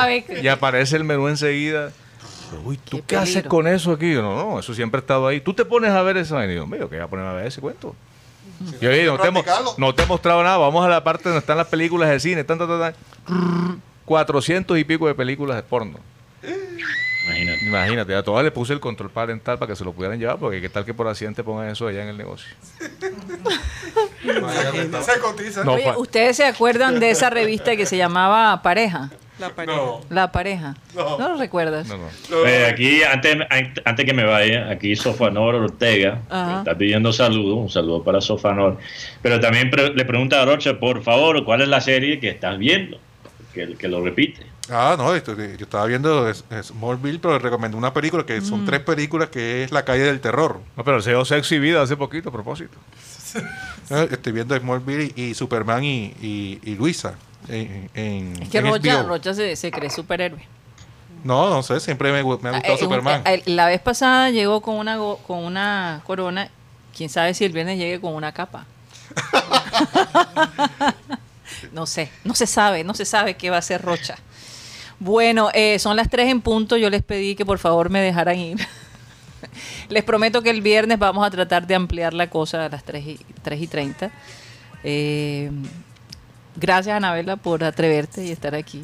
y 0.44 0.48
aparece 0.48 0.96
el 0.96 1.04
menú 1.04 1.28
enseguida. 1.28 1.92
Uy, 2.64 2.78
¿tú 2.78 2.98
Qué 2.98 3.04
qué, 3.08 3.16
haces 3.18 3.44
con 3.44 3.68
eso 3.68 3.92
aquí? 3.94 4.14
Yo, 4.14 4.22
No, 4.22 4.36
no, 4.36 4.60
eso 4.60 4.74
siempre 4.74 5.00
ha 5.00 5.02
estado 5.02 5.28
ahí. 5.28 5.42
Tú 5.42 5.54
te 5.54 5.66
pones 5.66 5.92
a 5.92 6.02
ver 6.02 6.18
eso. 6.18 6.42
Y 6.44 6.48
digo, 6.48 6.66
"Mío, 6.68 6.90
que 6.90 6.96
voy 6.96 7.04
a 7.06 7.08
ponerme 7.08 7.32
a 7.32 7.34
ver 7.36 7.48
ese 7.48 7.62
cuento. 7.62 7.96
Yo 8.80 8.90
"Oye, 8.90 9.06
no 9.06 9.18
te, 9.18 9.32
no 9.78 9.96
te 9.96 10.04
he 10.04 10.06
mostrado 10.06 10.44
nada. 10.44 10.58
Vamos 10.58 10.86
a 10.86 10.90
la 10.90 11.04
parte 11.04 11.24
donde 11.24 11.40
están 11.40 11.58
las 11.58 11.68
películas 11.68 12.10
de 12.10 12.20
cine. 12.20 12.44
Tan, 12.44 12.58
tan, 12.58 12.68
tan, 12.68 12.80
tan. 12.80 13.82
400 14.06 14.78
y 14.78 14.84
pico 14.84 15.08
de 15.08 15.16
películas 15.16 15.56
de 15.58 15.64
porno. 15.64 16.00
Imagínate. 17.26 17.66
Imagínate, 17.66 18.16
a 18.16 18.24
todas 18.24 18.44
le 18.44 18.52
puse 18.52 18.74
el 18.74 18.82
control 18.82 19.10
parental 19.10 19.58
para 19.58 19.72
que 19.72 19.76
se 19.78 19.86
lo 19.86 19.94
pudieran 19.94 20.20
llevar, 20.20 20.38
porque 20.38 20.60
qué 20.60 20.68
tal 20.68 20.84
que 20.84 20.94
por 20.94 21.08
accidente 21.08 21.42
pongan 21.44 21.70
eso 21.70 21.88
allá 21.88 22.04
en 22.04 22.10
el 22.10 22.18
negocio. 22.18 22.54
Se 24.24 25.20
cotiza. 25.20 25.64
No, 25.64 25.74
Oye, 25.74 25.94
¿ustedes 25.98 26.38
se 26.38 26.46
acuerdan 26.46 27.00
de 27.00 27.12
esa 27.12 27.30
revista 27.30 27.76
que 27.76 27.86
se 27.86 27.98
llamaba 27.98 28.62
Pareja? 28.62 29.10
La 29.40 29.50
pareja. 29.50 29.82
La 30.10 30.32
Pareja. 30.32 30.76
¿No, 30.96 31.18
lo 31.18 31.38
recuerdas? 31.38 31.88
no, 31.88 31.98
no. 31.98 32.46
Eh, 32.46 32.66
aquí, 32.68 33.02
antes, 33.04 33.36
an- 33.50 33.74
antes 33.84 34.06
que 34.06 34.14
me 34.14 34.24
vaya, 34.26 34.70
aquí 34.70 34.96
Sofanor 34.96 35.56
Ortega 35.56 36.20
está 36.60 36.78
pidiendo 36.78 37.12
saludos, 37.12 37.58
un 37.58 37.70
saludo 37.70 38.04
para 38.04 38.22
Sofanor. 38.22 38.78
Pero 39.22 39.40
también 39.40 39.70
pre- 39.72 39.94
le 39.94 40.06
pregunta 40.06 40.42
a 40.42 40.46
Rocha, 40.46 40.80
por 40.80 41.02
favor, 41.04 41.44
¿cuál 41.46 41.62
es 41.62 41.68
la 41.68 41.82
serie 41.82 42.20
que 42.20 42.30
estás 42.30 42.58
viendo? 42.60 43.00
Que, 43.54 43.74
que 43.76 43.88
lo 43.88 44.04
repite. 44.04 44.46
Ah, 44.70 44.96
no, 44.98 45.14
esto- 45.14 45.36
yo 45.36 45.44
estaba 45.66 45.86
viendo 45.88 46.30
es- 46.30 46.46
Smallville, 46.62 47.20
pero 47.20 47.34
le 47.34 47.40
recomendé 47.40 47.76
una 47.76 47.92
película 47.94 48.26
que 48.26 48.40
Mm. 48.40 48.46
son 48.46 48.66
tres 48.66 48.80
películas 48.82 49.30
que 49.30 49.64
es 49.64 49.72
La 49.72 49.84
calle 49.84 50.04
del 50.04 50.22
terror. 50.22 50.60
No, 50.78 50.84
pero 50.84 51.02
Sexo 51.02 51.56
y 51.56 51.60
Vida 51.60 51.82
hace 51.82 51.98
poquito, 51.98 52.30
a 52.30 52.32
propósito. 52.32 52.78
Eh, 53.90 54.08
Estoy 54.12 54.32
viendo 54.32 54.56
Smallville 54.58 55.12
y, 55.16 55.22
y 55.24 55.34
Superman 55.34 55.84
y, 55.84 56.14
y- 56.22 56.60
y 56.64 56.76
Luisa. 56.76 57.16
En, 57.50 57.90
en- 57.94 58.44
Es 58.44 58.50
que 58.50 58.58
en 58.60 58.68
Rocha. 58.68 59.04
Rocha 59.04 59.34
se, 59.34 59.56
se 59.56 59.72
cree 59.72 59.90
superhéroe. 59.90 60.46
No, 61.24 61.50
no 61.50 61.64
sé, 61.64 61.80
siempre 61.80 62.12
me, 62.12 62.22
me 62.24 62.30
ha 62.50 62.52
Ah, 62.52 62.58
gustado 62.58 62.76
eh, 62.76 62.78
Superman. 62.78 63.22
eh, 63.26 63.42
la 63.46 63.68
vez 63.68 63.80
pasada 63.82 64.30
llegó 64.30 64.62
con 64.62 64.76
una, 64.76 64.98
con 65.26 65.40
una 65.44 66.02
corona. 66.06 66.50
Quién 66.96 67.10
sabe 67.10 67.34
si 67.34 67.46
el 67.46 67.54
viernes 67.54 67.78
llegue 67.78 68.00
con 68.02 68.14
una 68.14 68.34
capa. 68.34 68.66
no 71.72 71.86
sé, 71.86 72.10
no 72.24 72.36
se 72.36 72.48
sabe, 72.48 72.84
no 72.84 72.94
se 72.94 73.06
sabe 73.06 73.36
qué 73.36 73.50
va 73.50 73.58
a 73.58 73.60
hacer 73.60 73.82
Rocha. 73.82 74.16
Bueno, 75.00 75.50
eh, 75.54 75.80
son 75.80 75.96
las 75.96 76.10
3 76.10 76.30
en 76.30 76.42
punto. 76.42 76.78
Yo 76.78 76.90
les 76.90 77.04
pedí 77.04 77.36
que 77.36 77.46
por 77.46 77.60
favor 77.60 77.90
me 77.90 78.00
dejaran 78.00 78.38
ir. 78.38 78.58
les 79.90 80.04
prometo 80.04 80.42
que 80.42 80.50
el 80.50 80.62
viernes 80.62 81.00
vamos 81.00 81.26
a 81.26 81.32
tratar 81.32 81.68
de 81.68 81.76
ampliar 81.76 82.14
la 82.14 82.30
cosa 82.30 82.66
a 82.66 82.70
las 82.70 82.84
3 82.84 83.06
y, 83.06 83.20
3 83.42 83.62
y 83.62 83.68
30. 83.68 84.12
Eh, 84.84 85.52
gracias, 86.56 86.96
Anabela, 86.96 87.36
por 87.38 87.64
atreverte 87.64 88.24
y 88.26 88.32
estar 88.32 88.56
aquí. 88.56 88.82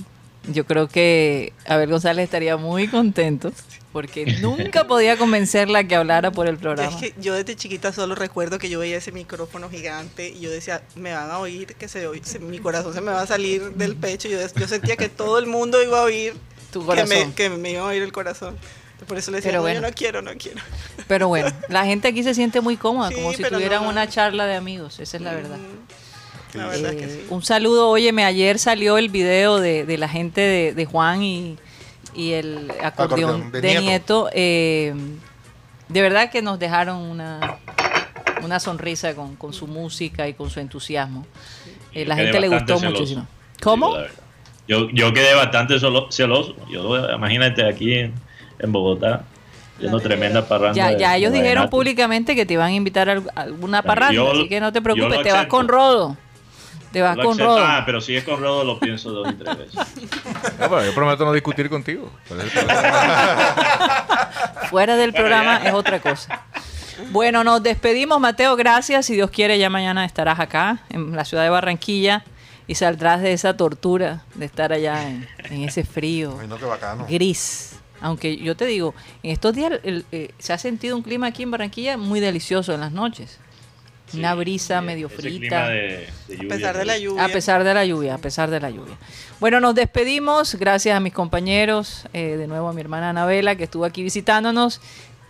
Yo 0.51 0.65
creo 0.65 0.88
que 0.88 1.53
Abel 1.67 1.89
González 1.91 2.23
estaría 2.23 2.55
muy 2.58 2.88
contento 2.88 3.51
porque 3.91 4.25
nunca 4.41 4.86
podía 4.88 5.17
convencerla 5.17 5.84
que 5.84 5.95
hablara 5.95 6.32
por 6.32 6.47
el 6.47 6.58
programa. 6.58 6.89
Es 6.89 6.95
que 6.95 7.13
yo 7.21 7.34
desde 7.34 7.55
chiquita 7.55 7.91
solo 7.91 8.15
recuerdo 8.15 8.58
que 8.58 8.69
yo 8.69 8.79
veía 8.79 8.97
ese 8.97 9.12
micrófono 9.12 9.69
gigante 9.69 10.29
y 10.29 10.39
yo 10.39 10.49
decía, 10.49 10.82
me 10.95 11.13
van 11.13 11.29
a 11.29 11.39
oír, 11.39 11.75
que 11.75 11.88
se, 11.88 12.08
se- 12.23 12.39
mi 12.39 12.60
corazón 12.60 12.93
se 12.93 13.01
me 13.01 13.12
va 13.12 13.21
a 13.21 13.27
salir 13.27 13.73
del 13.73 13.95
pecho. 13.95 14.27
Yo, 14.29 14.39
yo 14.55 14.67
sentía 14.67 14.95
que 14.95 15.10
todo 15.10 15.38
el 15.39 15.45
mundo 15.45 15.84
iba 15.84 15.99
a 15.99 16.03
oír, 16.03 16.34
Tu 16.71 16.79
que 16.79 16.86
corazón. 16.86 17.10
me, 17.27 17.34
que 17.34 17.49
me 17.49 17.71
iba 17.71 17.82
a 17.82 17.88
oír 17.88 18.01
el 18.01 18.12
corazón. 18.13 18.58
Por 19.08 19.17
eso 19.17 19.32
le 19.32 19.38
decía, 19.38 19.51
Pero 19.51 19.60
"No, 19.60 19.63
bueno. 19.63 19.82
yo 19.82 19.88
no 19.88 19.93
quiero, 19.93 20.21
no 20.21 20.32
quiero. 20.38 20.60
Pero 21.08 21.27
bueno, 21.27 21.49
la 21.67 21.86
gente 21.86 22.08
aquí 22.08 22.23
se 22.23 22.34
siente 22.34 22.60
muy 22.62 22.75
cómoda, 22.77 23.10
Sí, 23.13 23.15
como 23.15 23.34
si 23.34 23.43
tuvieran 23.43 23.79
no, 23.82 23.86
no. 23.86 23.89
una 23.91 24.08
charla 24.10 24.45
de 24.45 24.55
amigos, 24.55 24.99
esa 24.99 25.17
es 25.17 25.23
la 25.23 25.34
verdad. 25.34 25.58
La 26.53 26.67
verdad 26.67 26.93
es 26.93 27.01
que 27.01 27.09
sí. 27.09 27.25
Un 27.29 27.43
saludo, 27.43 27.89
óyeme, 27.89 28.23
ayer 28.25 28.57
salió 28.59 28.97
el 28.97 29.09
video 29.09 29.59
de, 29.59 29.85
de 29.85 29.97
la 29.97 30.09
gente 30.09 30.41
de, 30.41 30.73
de 30.73 30.85
Juan 30.85 31.21
y, 31.23 31.57
y 32.15 32.31
el 32.33 32.71
acordeón, 32.81 33.29
Acordeón 33.41 33.51
de 33.51 33.62
de, 33.62 33.67
Nieto. 33.67 33.81
Nieto. 33.83 34.29
eh, 34.33 34.93
de 35.89 36.01
verdad 36.01 36.29
que 36.31 36.41
nos 36.41 36.57
dejaron 36.59 36.97
una, 36.97 37.57
una 38.43 38.59
sonrisa 38.59 39.15
con, 39.15 39.35
con 39.35 39.53
su 39.53 39.67
música 39.67 40.27
y 40.27 40.33
con 40.33 40.49
su 40.49 40.59
entusiasmo. 40.59 41.25
Eh, 41.93 42.05
la 42.05 42.15
gente 42.15 42.39
le 42.39 42.47
gustó 42.47 42.77
celoso, 42.77 42.99
muchísimo. 42.99 43.27
¿Cómo? 43.62 43.95
Yo, 44.67 44.88
yo 44.91 45.13
quedé 45.13 45.33
bastante 45.33 45.79
solo- 45.79 46.12
celoso. 46.12 46.55
Yo, 46.69 47.09
imagínate 47.12 47.67
aquí 47.67 47.93
en, 47.93 48.13
en 48.59 48.71
Bogotá, 48.71 49.23
viendo 49.79 49.99
tremenda 49.99 50.47
parranda. 50.47 50.75
Ya, 50.75 50.91
de- 50.91 50.99
ya 50.99 51.17
ellos 51.17 51.31
de 51.31 51.39
dijeron 51.41 51.69
públicamente 51.69 52.35
que 52.35 52.45
te 52.45 52.53
iban 52.53 52.67
a 52.67 52.73
invitar 52.73 53.09
a 53.09 53.13
al- 53.13 53.31
alguna 53.35 53.81
parranda, 53.81 54.13
Yo- 54.13 54.31
así 54.31 54.47
que 54.47 54.59
no 54.59 54.71
te 54.71 54.81
preocupes, 54.81 55.21
te 55.23 55.31
vas 55.31 55.47
con 55.47 55.67
Rodo. 55.67 56.17
Te 56.91 57.02
vas 57.02 57.15
Lo 57.17 57.23
con. 57.23 57.38
Rodo. 57.38 57.60
Ah, 57.63 57.84
pero 57.86 58.02
si 58.02 58.15
es 58.15 58.23
con 58.23 58.39
Rodo 58.41 58.63
lo 58.63 58.80
pienso 58.80 59.12
dos 59.12 59.30
y 59.32 59.36
tres 59.36 59.58
veces. 59.58 59.75
No, 59.75 60.69
pero 60.69 60.84
yo 60.86 60.93
prometo 60.95 61.23
no 61.25 61.32
discutir 61.34 61.69
contigo. 61.69 62.10
Fuera 64.69 64.95
del 64.95 65.12
Bueno, 65.12 65.23
programa 65.28 65.62
ya. 65.63 65.69
es 65.69 65.73
otra 65.75 65.99
cosa. 65.99 66.41
Bueno, 67.12 67.43
nos 67.43 67.63
despedimos, 67.63 68.19
Mateo. 68.19 68.56
Gracias. 68.56 69.06
Si 69.06 69.13
Dios 69.15 69.30
quiere, 69.32 69.58
ya 69.58 69.69
mañana 69.69 70.06
estarás 70.06 70.39
acá, 70.39 70.80
en 70.89 71.15
la 71.15 71.25
ciudad 71.25 71.43
de 71.43 71.49
Barranquilla, 71.49 72.23
y 72.67 72.75
saldrás 72.75 73.21
de 73.21 73.34
esa 73.34 73.56
tortura 73.58 74.23
de 74.36 74.45
estar 74.45 74.71
allá 74.73 75.08
en, 75.10 75.28
en 75.45 75.63
ese 75.63 75.84
frío 75.84 76.38
Ay, 76.39 76.47
no, 76.47 76.58
qué 76.58 76.65
bacano. 76.65 77.06
gris. 77.10 77.75
Aunque 78.02 78.38
yo 78.38 78.56
te 78.56 78.65
digo, 78.65 78.93
en 79.23 79.32
estos 79.32 79.54
días 79.56 79.73
el- 79.84 80.06
eh, 80.12 80.32
se 80.38 80.54
ha 80.54 80.58
sentido 80.58 80.95
un 80.95 81.02
clima 81.02 81.28
aquí 81.28 81.43
en 81.43 81.52
Barranquilla 81.52 81.97
muy 81.97 82.19
delicioso 82.19 82.73
en 82.73 82.82
las 82.82 82.91
noches. 82.91 83.39
Una 84.13 84.34
brisa 84.36 84.82
medio 84.82 85.08
frita. 85.10 85.67
de- 85.69 86.08
A 86.39 86.48
pesar 86.48 86.78
de 86.78 86.86
la 86.86 86.98
lluvia. 86.98 87.26
A 87.26 87.28
pesar 87.30 87.63
de 87.63 87.74
la 87.74 87.86
lluvia, 87.86 88.15
a 88.15 88.17
pesar 88.17 88.50
de 88.50 88.60
la 88.60 88.69
lluvia. 88.69 88.98
Bueno, 89.39 89.60
nos 89.60 89.76
despedimos. 89.76 90.56
Gracias 90.56 90.95
a 90.95 91.00
mis 91.00 91.13
compañeros, 91.13 92.06
eh, 92.13 92.36
de 92.38 92.48
nuevo 92.48 92.67
a 92.69 92.74
mi 92.74 92.82
hermana 92.82 93.10
Anabela, 93.12 93.56
que 93.56 93.65
estuvo 93.65 93.86
aquí 93.86 94.04
visitándonos, 94.04 94.82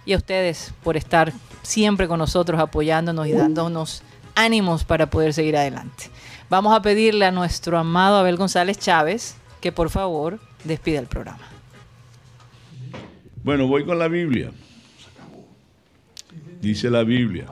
y 0.06 0.14
a 0.14 0.18
ustedes 0.18 0.74
por 0.84 0.98
estar 0.98 1.34
siempre 1.62 2.08
con 2.08 2.20
nosotros, 2.20 2.60
apoyándonos 2.60 3.28
y 3.28 3.32
dándonos 3.34 4.02
ánimos 4.36 4.84
para 4.86 5.10
poder 5.10 5.34
seguir 5.34 5.58
adelante. 5.58 6.06
Vamos 6.50 6.76
a 6.76 6.82
pedirle 6.82 7.26
a 7.26 7.32
nuestro 7.32 7.78
amado 7.78 8.18
Abel 8.18 8.38
González 8.38 8.80
Chávez 8.80 9.36
que 9.62 9.72
por 9.72 9.90
favor 9.90 10.40
despida 10.64 11.00
el 11.00 11.06
programa. 11.08 11.46
Bueno, 13.44 13.68
voy 13.68 13.86
con 13.86 14.00
la 14.00 14.08
Biblia. 14.08 14.52
Dice 16.62 16.90
la 16.90 17.04
Biblia. 17.04 17.46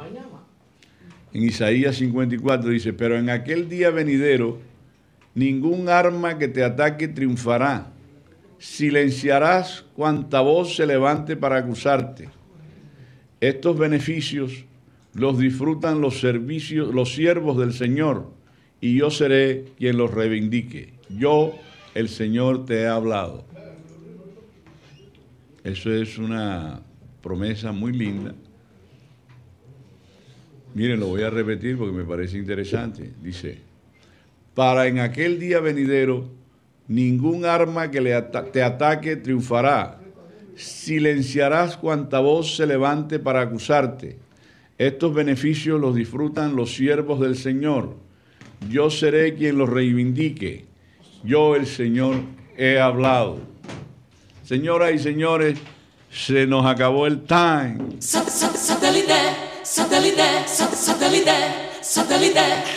En 1.34 1.44
Isaías 1.44 1.98
54 1.98 2.70
dice, 2.70 2.94
pero 2.94 3.18
en 3.18 3.30
aquel 3.30 3.70
día 3.70 3.92
venidero, 3.92 4.60
ningún 5.36 5.90
arma 5.90 6.38
que 6.38 6.48
te 6.48 6.64
ataque 6.64 7.08
triunfará. 7.08 7.92
Silenciarás 8.60 9.86
cuanta 9.96 10.42
voz 10.42 10.76
se 10.76 10.86
levante 10.86 11.36
para 11.36 11.58
acusarte. 11.58 12.30
Estos 13.40 13.78
beneficios 13.78 14.66
los 15.14 15.38
disfrutan 15.38 16.02
los 16.02 16.20
servicios, 16.20 16.94
los 16.94 17.14
siervos 17.14 17.58
del 17.58 17.74
Señor, 17.74 18.32
y 18.82 18.98
yo 18.98 19.12
seré 19.12 19.66
quien 19.78 19.98
los 19.98 20.12
reivindique. 20.12 20.94
Yo, 21.10 21.54
el 21.94 22.10
Señor, 22.10 22.66
te 22.66 22.82
he 22.82 22.88
hablado. 22.88 23.46
Eso 25.64 25.92
es 25.92 26.18
una 26.18 26.82
promesa 27.22 27.72
muy 27.72 27.92
linda. 27.92 28.34
Miren, 30.78 31.00
lo 31.00 31.08
voy 31.08 31.24
a 31.24 31.32
repetir 31.32 31.76
porque 31.76 31.92
me 31.92 32.04
parece 32.04 32.38
interesante. 32.38 33.10
Dice, 33.24 33.58
para 34.54 34.86
en 34.86 35.00
aquel 35.00 35.40
día 35.40 35.60
venidero, 35.60 36.30
ningún 36.88 37.46
arma 37.46 37.90
que 37.90 38.00
te 38.54 38.62
ataque 38.62 39.16
triunfará. 39.16 40.00
Silenciarás 40.56 41.78
cuanta 41.78 42.20
voz 42.20 42.56
se 42.56 42.68
levante 42.68 43.18
para 43.18 43.42
acusarte. 43.42 44.18
Estos 44.78 45.16
beneficios 45.16 45.82
los 45.82 45.96
disfrutan 45.96 46.56
los 46.56 46.76
siervos 46.76 47.22
del 47.22 47.38
Señor. 47.38 47.96
Yo 48.70 48.92
seré 48.92 49.34
quien 49.34 49.58
los 49.58 49.68
reivindique. 49.68 50.66
Yo, 51.24 51.56
el 51.56 51.66
Señor, 51.66 52.18
he 52.56 52.80
hablado. 52.80 53.40
Señoras 54.44 54.94
y 54.94 55.00
señores, 55.00 55.58
se 56.12 56.46
nos 56.46 56.68
acabó 56.68 57.08
el 57.08 57.24
time. 57.24 57.80
suddenly 59.78 60.10
there, 60.10 60.48
suddenly 60.48 61.24
there, 61.24 61.70
suddenly 61.84 62.34
there. 62.34 62.77